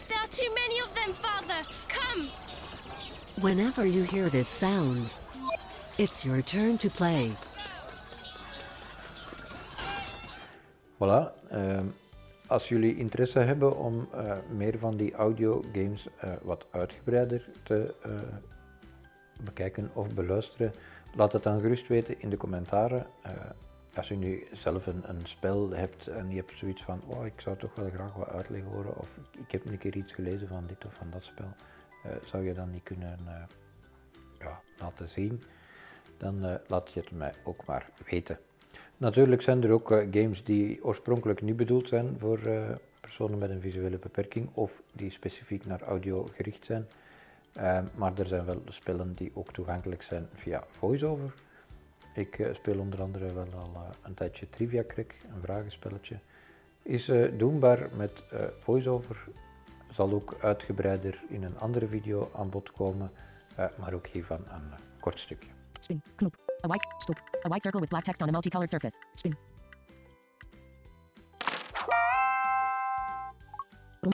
There 0.09 0.17
are 0.17 0.27
too 0.27 0.49
many 0.61 0.79
of 0.79 0.89
them, 0.95 1.13
father. 1.13 1.61
Come. 1.89 2.29
Whenever 3.41 3.85
you 3.85 4.03
hear 4.03 4.29
this 4.29 4.47
sound, 4.47 5.09
it's 5.97 6.23
your 6.25 6.41
turn 6.41 6.77
to 6.77 6.89
play. 6.89 7.35
Voilà. 10.99 11.31
ehm, 11.49 11.85
als 12.47 12.69
jullie 12.69 12.97
interesse 12.97 13.39
hebben 13.39 13.77
om 13.77 14.07
eh, 14.13 14.37
meer 14.49 14.79
van 14.79 14.97
die 14.97 15.13
audiogames 15.13 16.07
eh 16.19 16.31
wat 16.41 16.65
uitgebreider 16.71 17.49
te 17.63 17.93
eh, 18.03 18.11
bekijken 19.43 19.89
of 19.93 20.07
beluisteren, 20.07 20.73
laat 21.15 21.31
het 21.31 21.43
dan 21.43 21.59
gerust 21.59 21.87
weten 21.87 22.21
in 22.21 22.29
de 22.29 22.37
commentaren. 22.37 23.05
Eh, 23.21 23.31
als 23.95 24.07
je 24.07 24.15
nu 24.15 24.47
zelf 24.53 24.85
een, 24.85 25.09
een 25.09 25.21
spel 25.23 25.69
hebt 25.69 26.07
en 26.07 26.29
je 26.29 26.35
hebt 26.35 26.57
zoiets 26.57 26.83
van, 26.83 27.01
oh, 27.07 27.25
ik 27.25 27.41
zou 27.41 27.57
toch 27.57 27.75
wel 27.75 27.89
graag 27.89 28.13
wat 28.13 28.29
uitleg 28.29 28.63
horen, 28.63 28.97
of 28.97 29.09
ik, 29.39 29.51
heb 29.51 29.65
een 29.65 29.77
keer 29.77 29.95
iets 29.95 30.13
gelezen 30.13 30.47
van 30.47 30.63
dit 30.67 30.85
of 30.85 30.93
van 30.93 31.09
dat 31.11 31.23
spel, 31.23 31.53
eh, 32.03 32.11
zou 32.25 32.43
je 32.43 32.53
dan 32.53 32.71
niet 32.71 32.83
kunnen 32.83 33.19
eh, 33.27 33.33
ja, 34.39 34.61
laten 34.77 35.09
zien, 35.09 35.43
dan 36.17 36.59
laat 36.67 36.91
je 36.91 36.99
het 36.99 37.11
mij 37.11 37.33
ook 37.43 37.65
maar 37.65 37.89
weten. 38.09 38.39
Natuurlijk 38.97 39.41
zijn 39.41 39.63
er 39.63 39.71
ook 39.71 39.87
games 39.89 40.43
die 40.43 40.83
oorspronkelijk 40.83 41.41
niet 41.41 41.55
bedoeld 41.55 41.87
zijn 41.87 42.15
voor 42.19 42.39
personen 43.01 43.37
met 43.37 43.49
een 43.49 43.61
visuele 43.61 43.97
beperking 43.97 44.49
of 44.53 44.81
die 44.93 45.11
specifiek 45.11 45.65
naar 45.65 45.81
audio 45.81 46.27
gericht 46.31 46.65
zijn. 46.65 46.87
Eh, 47.53 47.79
maar 47.95 48.19
er 48.19 48.27
zijn 48.27 48.45
wel 48.45 48.61
spellen 48.65 49.13
die 49.13 49.31
ook 49.33 49.53
toegankelijk 49.53 50.01
zijn 50.01 50.27
via 50.33 50.63
VoiceOver. 50.69 51.33
Ik 52.13 52.39
eh, 52.39 52.53
speel 52.53 52.79
onder 52.79 53.01
andere 53.01 53.33
wel 53.33 53.47
al 53.53 53.71
eh, 53.75 53.81
een 54.01 54.13
tijdje 54.13 54.49
Trivia 54.49 54.83
Crack, 54.87 55.15
een 55.33 55.41
vragenspelletje. 55.41 56.19
Is 56.81 57.07
eh, 57.07 57.37
doenbaar 57.37 57.89
met 57.97 58.23
VoiceOver. 58.59 59.27
Zal 59.91 60.11
ook 60.11 60.35
uitgebreider 60.41 61.23
in 61.27 61.43
een 61.43 61.59
andere 61.59 61.87
video 61.87 62.31
aan 62.35 62.49
bod 62.49 62.71
komen, 62.71 63.11
maar 63.55 63.93
ook 63.93 64.07
hiervan 64.07 64.37
een 64.37 64.71
kort 64.99 65.19
stukje. 65.19 65.49
Spin. 65.79 66.01
Knop. 66.15 66.35
A 66.65 66.67
white. 66.67 66.85
Stop. 66.97 67.17
A 67.45 67.47
white 67.47 67.61
circle 67.61 67.79
with 67.79 67.89
black 67.89 68.03
text 68.03 68.21
on 68.21 68.27
a 68.27 68.31
multicolored 68.31 68.69
surface. 68.69 68.97
Spin. 69.13 69.35
Rom. 74.01 74.11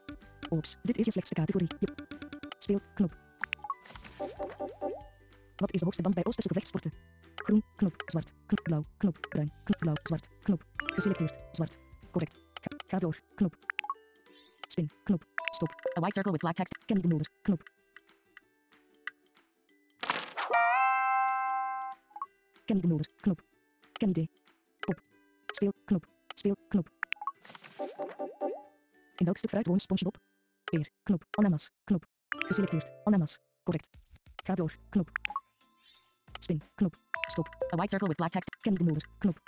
Oeps. 0.52 0.78
Dit 0.84 0.97
is 0.97 1.06
je 1.06 1.12
slechtste 1.12 1.36
categorie. 1.36 1.67
Speel. 2.58 2.80
Knop. 2.93 3.28
Wat 5.60 5.74
is 5.74 5.80
de 5.80 5.86
hoogste 5.86 6.02
band 6.02 6.15
bij 6.15 6.26
Oosterse 6.26 6.48
gevechtsporten? 6.50 6.93
Groen. 7.36 7.63
Knop. 7.76 8.04
Zwart. 8.06 8.34
Knop. 8.45 8.63
Blauw. 8.63 8.86
Knop. 8.98 9.19
Bruin. 9.30 9.52
Knop. 9.63 9.80
Blauw. 9.80 9.93
Zwart. 10.04 10.28
Knop. 10.43 10.63
Geselecteerd. 10.76 11.39
Zwart. 11.52 11.78
Correct. 12.12 12.38
Ga, 12.88 13.00
door. 13.00 13.19
Knop. 13.36 13.56
Spin. 14.67 14.89
Knop. 15.04 15.24
Stop. 15.52 15.69
A 15.98 16.00
white 16.00 16.13
circle 16.13 16.32
with 16.32 16.41
black 16.41 16.56
text. 16.56 16.78
Kenny 16.86 17.02
de 17.02 17.08
Mulder. 17.08 17.32
Knop. 17.41 17.63
Kenny 22.65 22.82
de 22.82 22.88
Mulder. 22.88 23.10
Knop. 23.22 23.41
Kenny 23.91 24.13
D. 24.13 24.17
Op. 24.88 25.02
Speel. 25.45 25.74
Knop. 25.86 26.06
Speel. 26.36 26.56
Knop. 26.67 26.89
In 29.15 29.26
welk 29.26 29.38
stuk 29.38 29.50
fruit 29.50 29.67
woont 29.67 29.82
SpongeBob? 29.82 30.17
Peer. 30.63 30.89
Knop. 31.04 31.24
Ananas. 31.32 31.72
Knop. 31.84 32.06
Geselecteerd. 32.30 32.91
Ananas. 33.04 33.39
Correct. 33.63 33.89
Ga 34.43 34.56
door. 34.56 34.76
Knop. 34.89 35.10
Spin. 36.49 36.62
Knop. 36.75 36.95
Stop. 37.27 37.47
A 37.73 37.75
white 37.75 37.89
circle 37.91 38.07
with 38.07 38.17
black 38.17 38.31
text. 38.31 38.49
Kenny 38.62 38.77
de 38.77 38.83
Mulder. 38.83 39.03
Knop. 39.19 39.39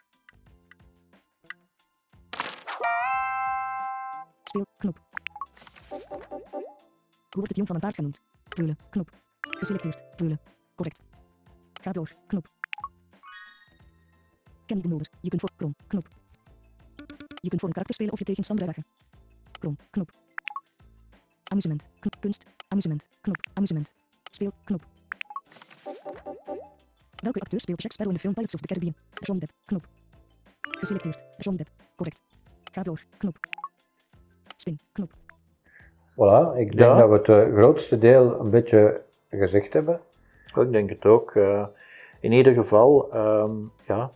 Speel. 4.43 4.65
Knop. 4.77 4.99
Hoe 5.89 7.39
wordt 7.39 7.47
het 7.47 7.55
jong 7.55 7.67
van 7.67 7.75
een 7.75 7.81
paard 7.81 7.95
genoemd? 7.95 8.21
Veulen. 8.49 8.77
Knop. 8.89 9.11
Geselecteerd. 9.41 10.03
Veulen. 10.15 10.39
Correct. 10.75 11.01
Ga 11.81 11.91
door. 11.91 12.11
Knop. 12.27 12.47
Kenny 14.65 14.81
de 14.81 14.89
Mulder. 14.89 15.09
Je 15.21 15.29
kunt 15.29 15.41
voor 15.41 15.51
krom. 15.55 15.75
Knop. 15.87 16.07
Je 17.41 17.49
kunt 17.49 17.59
voor 17.59 17.69
een 17.69 17.75
karakter 17.75 17.93
spelen 17.93 18.13
of 18.13 18.19
je 18.19 18.25
tegenstander 18.25 18.65
uitdagen. 18.65 18.91
Krom. 19.59 19.77
Knop. 19.89 20.11
Amusement. 21.43 21.87
Kunst. 22.19 22.45
Amusement. 22.67 23.07
Knop. 23.21 23.37
Amusement. 23.53 23.93
Speel. 24.23 24.53
Knop. 24.63 24.85
Welke 27.21 27.39
acteur 27.39 27.61
speelt 27.61 27.81
Jack 27.81 27.91
Sparrow 27.91 28.13
in 28.13 28.17
de 28.17 28.21
film 28.21 28.33
Pirates 28.33 28.55
of 28.55 28.61
the 28.61 28.67
Caribbean? 28.67 28.95
Johnny 29.13 29.39
Depp. 29.39 29.51
Knop. 29.65 29.85
Geselecteerd. 30.61 31.23
Johnny 31.37 31.57
Depp. 31.63 31.69
Correct. 31.95 32.21
Ga 32.71 32.81
door. 32.83 33.03
Knop. 33.17 33.35
Spin. 34.55 34.79
Knop. 34.91 35.11
Voilà, 36.15 36.57
ik 36.57 36.67
denk 36.77 36.79
Ja. 36.79 36.97
dat 36.97 37.09
we 37.09 37.15
het 37.15 37.47
eh, 37.47 37.53
grootste 37.55 37.97
deel 37.97 38.39
een 38.39 38.49
beetje 38.49 39.01
gezegd 39.29 39.73
hebben. 39.73 39.99
Ik 40.55 40.71
denk 40.71 40.89
het 40.89 41.05
ook. 41.05 41.35
eh. 41.35 41.65
in 42.19 42.31
ieder 42.31 42.53
geval, 42.53 43.11
ehm, 43.13 43.51
ja, 43.87 44.11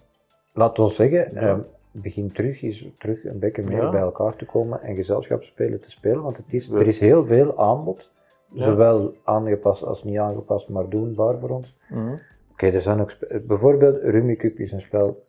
Laat 0.54 0.80
ons 0.80 0.96
zeggen, 0.96 1.34
Ja. 1.34 1.40
ehm, 1.42 1.60
begin 1.92 2.32
terug, 2.32 2.62
is 2.62 2.86
terug 2.98 3.24
een 3.26 3.40
beetje 3.40 3.62
meer 3.64 3.82
Ja. 3.82 3.90
bij 3.90 4.02
elkaar 4.02 4.36
te 4.36 4.46
komen 4.46 4.82
en 4.82 4.96
gezelschapsspelen 4.96 5.82
te 5.82 5.92
spelen, 5.92 6.22
want 6.22 6.38
het 6.38 6.54
is, 6.54 6.68
We- 6.68 6.80
er 6.80 6.88
is 6.88 7.00
heel 7.00 7.26
veel 7.26 7.60
aanbod, 7.60 8.10
Ja. 8.52 8.64
zowel 8.64 9.14
aangepast 9.24 9.84
als 9.84 10.04
niet 10.04 10.18
aangepast, 10.18 10.70
maar 10.70 10.90
doenbaar 10.90 11.40
voor 11.40 11.50
ons. 11.50 11.76
mhm. 11.90 12.14
Oké, 12.56 12.68
er 12.68 12.82
zijn 12.82 13.02
ook 13.02 13.14
bijvoorbeeld 13.48 14.02
Rummikub 14.02 14.60
is 14.60 14.72
een 14.72 14.82
spel, 14.82 15.24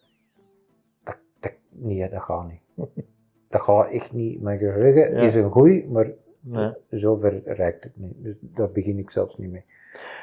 dat, 1.05 1.17
dat, 1.41 1.53
nee, 1.71 2.09
dat 2.11 2.23
gaat 2.23 2.49
niet. 2.49 2.89
dat 3.51 3.61
gaat 3.61 3.91
echt 3.91 4.13
niet. 4.13 4.41
Mijn 4.43 4.59
geheugen 4.59 5.15
Ja. 5.15 5.21
is 5.21 5.35
een 5.35 5.51
goeie, 5.51 5.89
maar 5.89 6.07
Nee. 6.41 6.71
zover 6.91 7.41
reikt 7.45 7.85
het 7.85 7.93
niet. 7.97 8.15
Dus 8.17 8.35
daar 8.41 8.71
begin 8.71 8.99
ik 8.99 9.11
zelfs 9.11 9.37
niet 9.37 9.51
mee. 9.51 9.65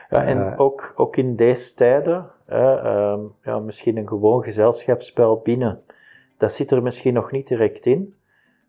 Ja, 0.10 0.24
en 0.24 0.38
Eh, 0.52 0.60
ook, 0.60 0.94
ook 0.96 1.16
in 1.18 1.36
deze 1.36 1.74
tijden, 1.74 2.30
ehm, 2.46 3.20
ja, 3.44 3.60
misschien 3.60 3.98
een 3.98 4.08
gewoon 4.08 4.44
gezelschapsspel 4.44 5.40
binnen, 5.44 5.82
dat 6.38 6.54
zit 6.54 6.72
er 6.72 6.82
misschien 6.84 7.14
nog 7.14 7.32
niet 7.32 7.48
direct 7.48 7.86
in, 7.86 8.14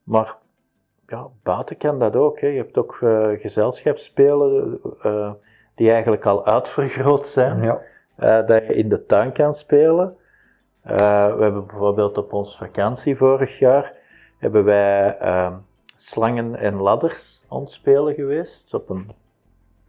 maar 0.03 0.37
ja, 1.07 1.29
buiten 1.43 1.77
kan 1.77 1.99
dat 1.99 2.17
ook. 2.17 2.41
Hè. 2.41 2.47
Je 2.47 2.57
hebt 2.59 2.79
ook 2.79 2.99
eh, 3.03 3.29
gezelschapsspelen 3.41 4.81
eh, 5.03 5.33
die 5.75 5.91
eigenlijk 5.91 6.27
al 6.27 6.47
uitvergroot 6.47 7.27
zijn, 7.27 7.63
Ja. 7.63 7.81
Eh, 8.15 8.47
dat 8.47 8.67
je 8.67 8.75
in 8.75 8.89
de 8.89 9.07
tuin 9.07 9.33
kan 9.33 9.55
spelen. 9.55 10.17
Eh, 10.81 11.35
we 11.37 11.43
hebben 11.43 11.67
bijvoorbeeld 11.67 12.19
op 12.19 12.33
onze 12.33 12.57
vakantie 12.57 13.17
vorig 13.17 13.59
jaar, 13.59 13.93
hebben 14.39 14.65
wij 14.65 15.19
ehm, 15.19 15.53
slangen 15.97 16.55
en 16.57 16.75
ladders 16.75 17.45
aan 17.49 17.61
het 17.61 17.71
spelen 17.71 18.15
geweest, 18.15 18.75
op 18.75 18.89
een, 18.91 19.11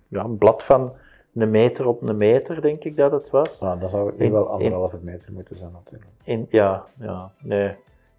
ja, 0.07 0.23
een 0.23 0.37
blad 0.37 0.63
van 0.63 0.93
een 1.33 1.51
meter 1.51 1.85
op 1.87 2.01
een 2.01 2.17
meter, 2.17 2.61
denk 2.61 2.83
ik 2.83 2.97
dat 2.97 3.11
het 3.11 3.29
was. 3.29 3.59
Nou, 3.59 3.79
dan 3.79 3.89
zou 3.89 4.07
het 4.07 4.17
nu 4.17 4.25
In- 4.25 4.31
wel 4.31 4.49
anderhalve 4.49 4.97
meter 5.01 5.31
moeten 5.33 5.57
zijn 5.57 5.71
natuurlijk. 5.71 6.11
In, 6.23 6.47
ja, 6.49 6.83
ja, 6.99 7.31
nee. 7.41 7.75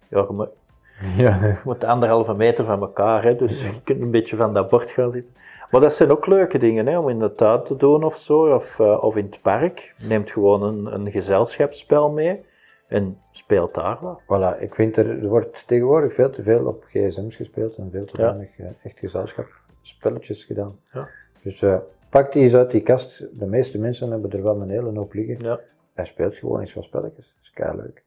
Ja, 0.07 0.19
je, 0.27 0.33
moet, 0.33 0.49
Ja. 1.17 1.35
je 1.45 1.55
moet 1.63 1.83
anderhalve 1.83 2.33
meter 2.33 2.65
van 2.65 2.81
elkaar, 2.81 3.23
hè, 3.23 3.35
dus 3.35 3.61
je 3.61 3.81
kunt 3.83 4.01
een 4.01 4.11
beetje 4.11 4.35
van 4.35 4.53
dat 4.53 4.69
bord 4.69 4.89
gaan 4.91 5.11
zitten. 5.11 5.33
Maar 5.71 5.81
dat 5.81 5.93
zijn 5.93 6.11
ook 6.11 6.25
leuke 6.25 6.57
dingen, 6.57 6.87
hè, 6.87 6.97
om 6.99 7.09
in 7.09 7.19
de 7.19 7.35
tuin 7.35 7.63
te 7.63 7.75
doen 7.75 8.03
of 8.03 8.17
zo, 8.17 8.53
of, 8.55 8.79
eh, 8.79 9.03
of 9.03 9.15
in 9.15 9.25
het 9.25 9.41
park. 9.41 9.93
Neemt 10.07 10.31
gewoon 10.31 10.63
een, 10.63 10.93
een 10.93 11.11
gezelschapsspel 11.11 12.11
mee 12.11 12.45
en 12.87 13.17
speelt 13.31 13.73
daar 13.73 13.97
wat. 14.01 14.21
Voilà, 14.21 14.61
ik 14.61 14.75
vind 14.75 14.97
er, 14.97 15.09
er 15.09 15.27
wordt 15.27 15.63
tegenwoordig 15.67 16.13
veel 16.13 16.29
te 16.29 16.43
veel 16.43 16.65
op 16.65 16.83
gsm's 16.83 17.35
gespeeld 17.35 17.75
en 17.75 17.89
veel 17.91 18.05
te 18.05 18.17
Ja. 18.21 18.23
weinig 18.23 18.57
eh, 18.57 18.67
echt 18.83 18.99
gezelschapsspelletjes 18.99 20.43
gedaan. 20.43 20.79
Ja. 20.93 21.07
Dus 21.41 21.61
eh, 21.61 21.77
pak 22.09 22.31
die 22.31 22.43
eens 22.43 22.53
uit 22.53 22.71
die 22.71 22.81
kast. 22.81 23.25
De 23.39 23.45
meeste 23.45 23.77
mensen 23.77 24.11
hebben 24.11 24.31
er 24.31 24.43
wel 24.43 24.61
een 24.61 24.69
hele 24.69 24.97
hoop 24.97 25.13
liggen. 25.13 25.37
Ja. 25.39 25.59
Hij 25.93 26.05
speelt 26.05 26.35
gewoon 26.35 26.59
eens 26.59 26.73
wat 26.73 26.83
spelletjes. 26.83 27.33
Dat 27.55 27.67
is 27.67 27.75
leuk. 27.75 28.03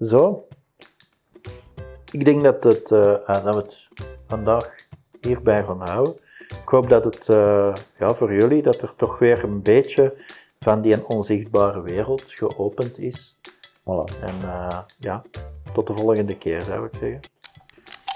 Zo. 0.00 0.46
Ik 2.12 2.24
denk 2.24 2.44
dat, 2.44 2.64
het, 2.64 2.88
dat 2.88 3.42
we 3.42 3.56
het 3.56 3.88
vandaag 4.26 4.74
hierbij 5.20 5.64
gaan 5.64 5.80
houden. 5.80 6.14
Ik 6.48 6.68
hoop 6.68 6.88
dat 6.88 7.04
het 7.04 7.28
eh, 7.28 7.74
ja, 7.98 8.14
voor 8.14 8.32
jullie, 8.32 8.62
dat 8.62 8.82
er 8.82 8.92
toch 8.96 9.18
weer 9.18 9.44
een 9.44 9.62
beetje 9.62 10.14
van 10.60 10.80
die 10.80 11.06
onzichtbare 11.06 11.82
wereld 11.82 12.24
geopend 12.28 12.98
is. 12.98 13.36
Voilà. 13.80 14.20
En 14.20 14.34
eh, 14.42 14.78
ja, 14.98 15.22
tot 15.72 15.86
de 15.86 15.94
volgende 15.96 16.38
keer 16.38 16.62
zou 16.62 16.86
ik 16.86 16.92
zeggen. 17.00 17.20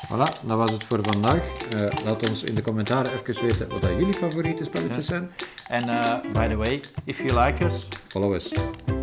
Voilà, 0.08 0.46
dat 0.46 0.56
was 0.56 0.70
het 0.70 0.84
voor 0.84 0.98
vandaag. 1.02 1.68
Eh, 1.76 2.04
laat 2.04 2.28
ons 2.28 2.42
in 2.42 2.54
de 2.54 2.62
commentaren 2.62 3.12
even 3.12 3.42
weten 3.42 3.68
wat 3.68 3.82
dat 3.82 3.90
jullie 3.90 4.14
favoriete 4.14 4.64
spelletjes 4.64 5.06
zijn. 5.06 5.30
En 5.68 5.88
uh, 5.88 6.14
by 6.32 6.48
the 6.48 6.56
way, 6.56 6.80
if 7.04 7.22
you 7.22 7.44
like 7.44 7.64
us, 7.64 7.88
Follow 8.08 8.34
us. 8.34 8.52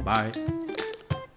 bye. 0.03 0.56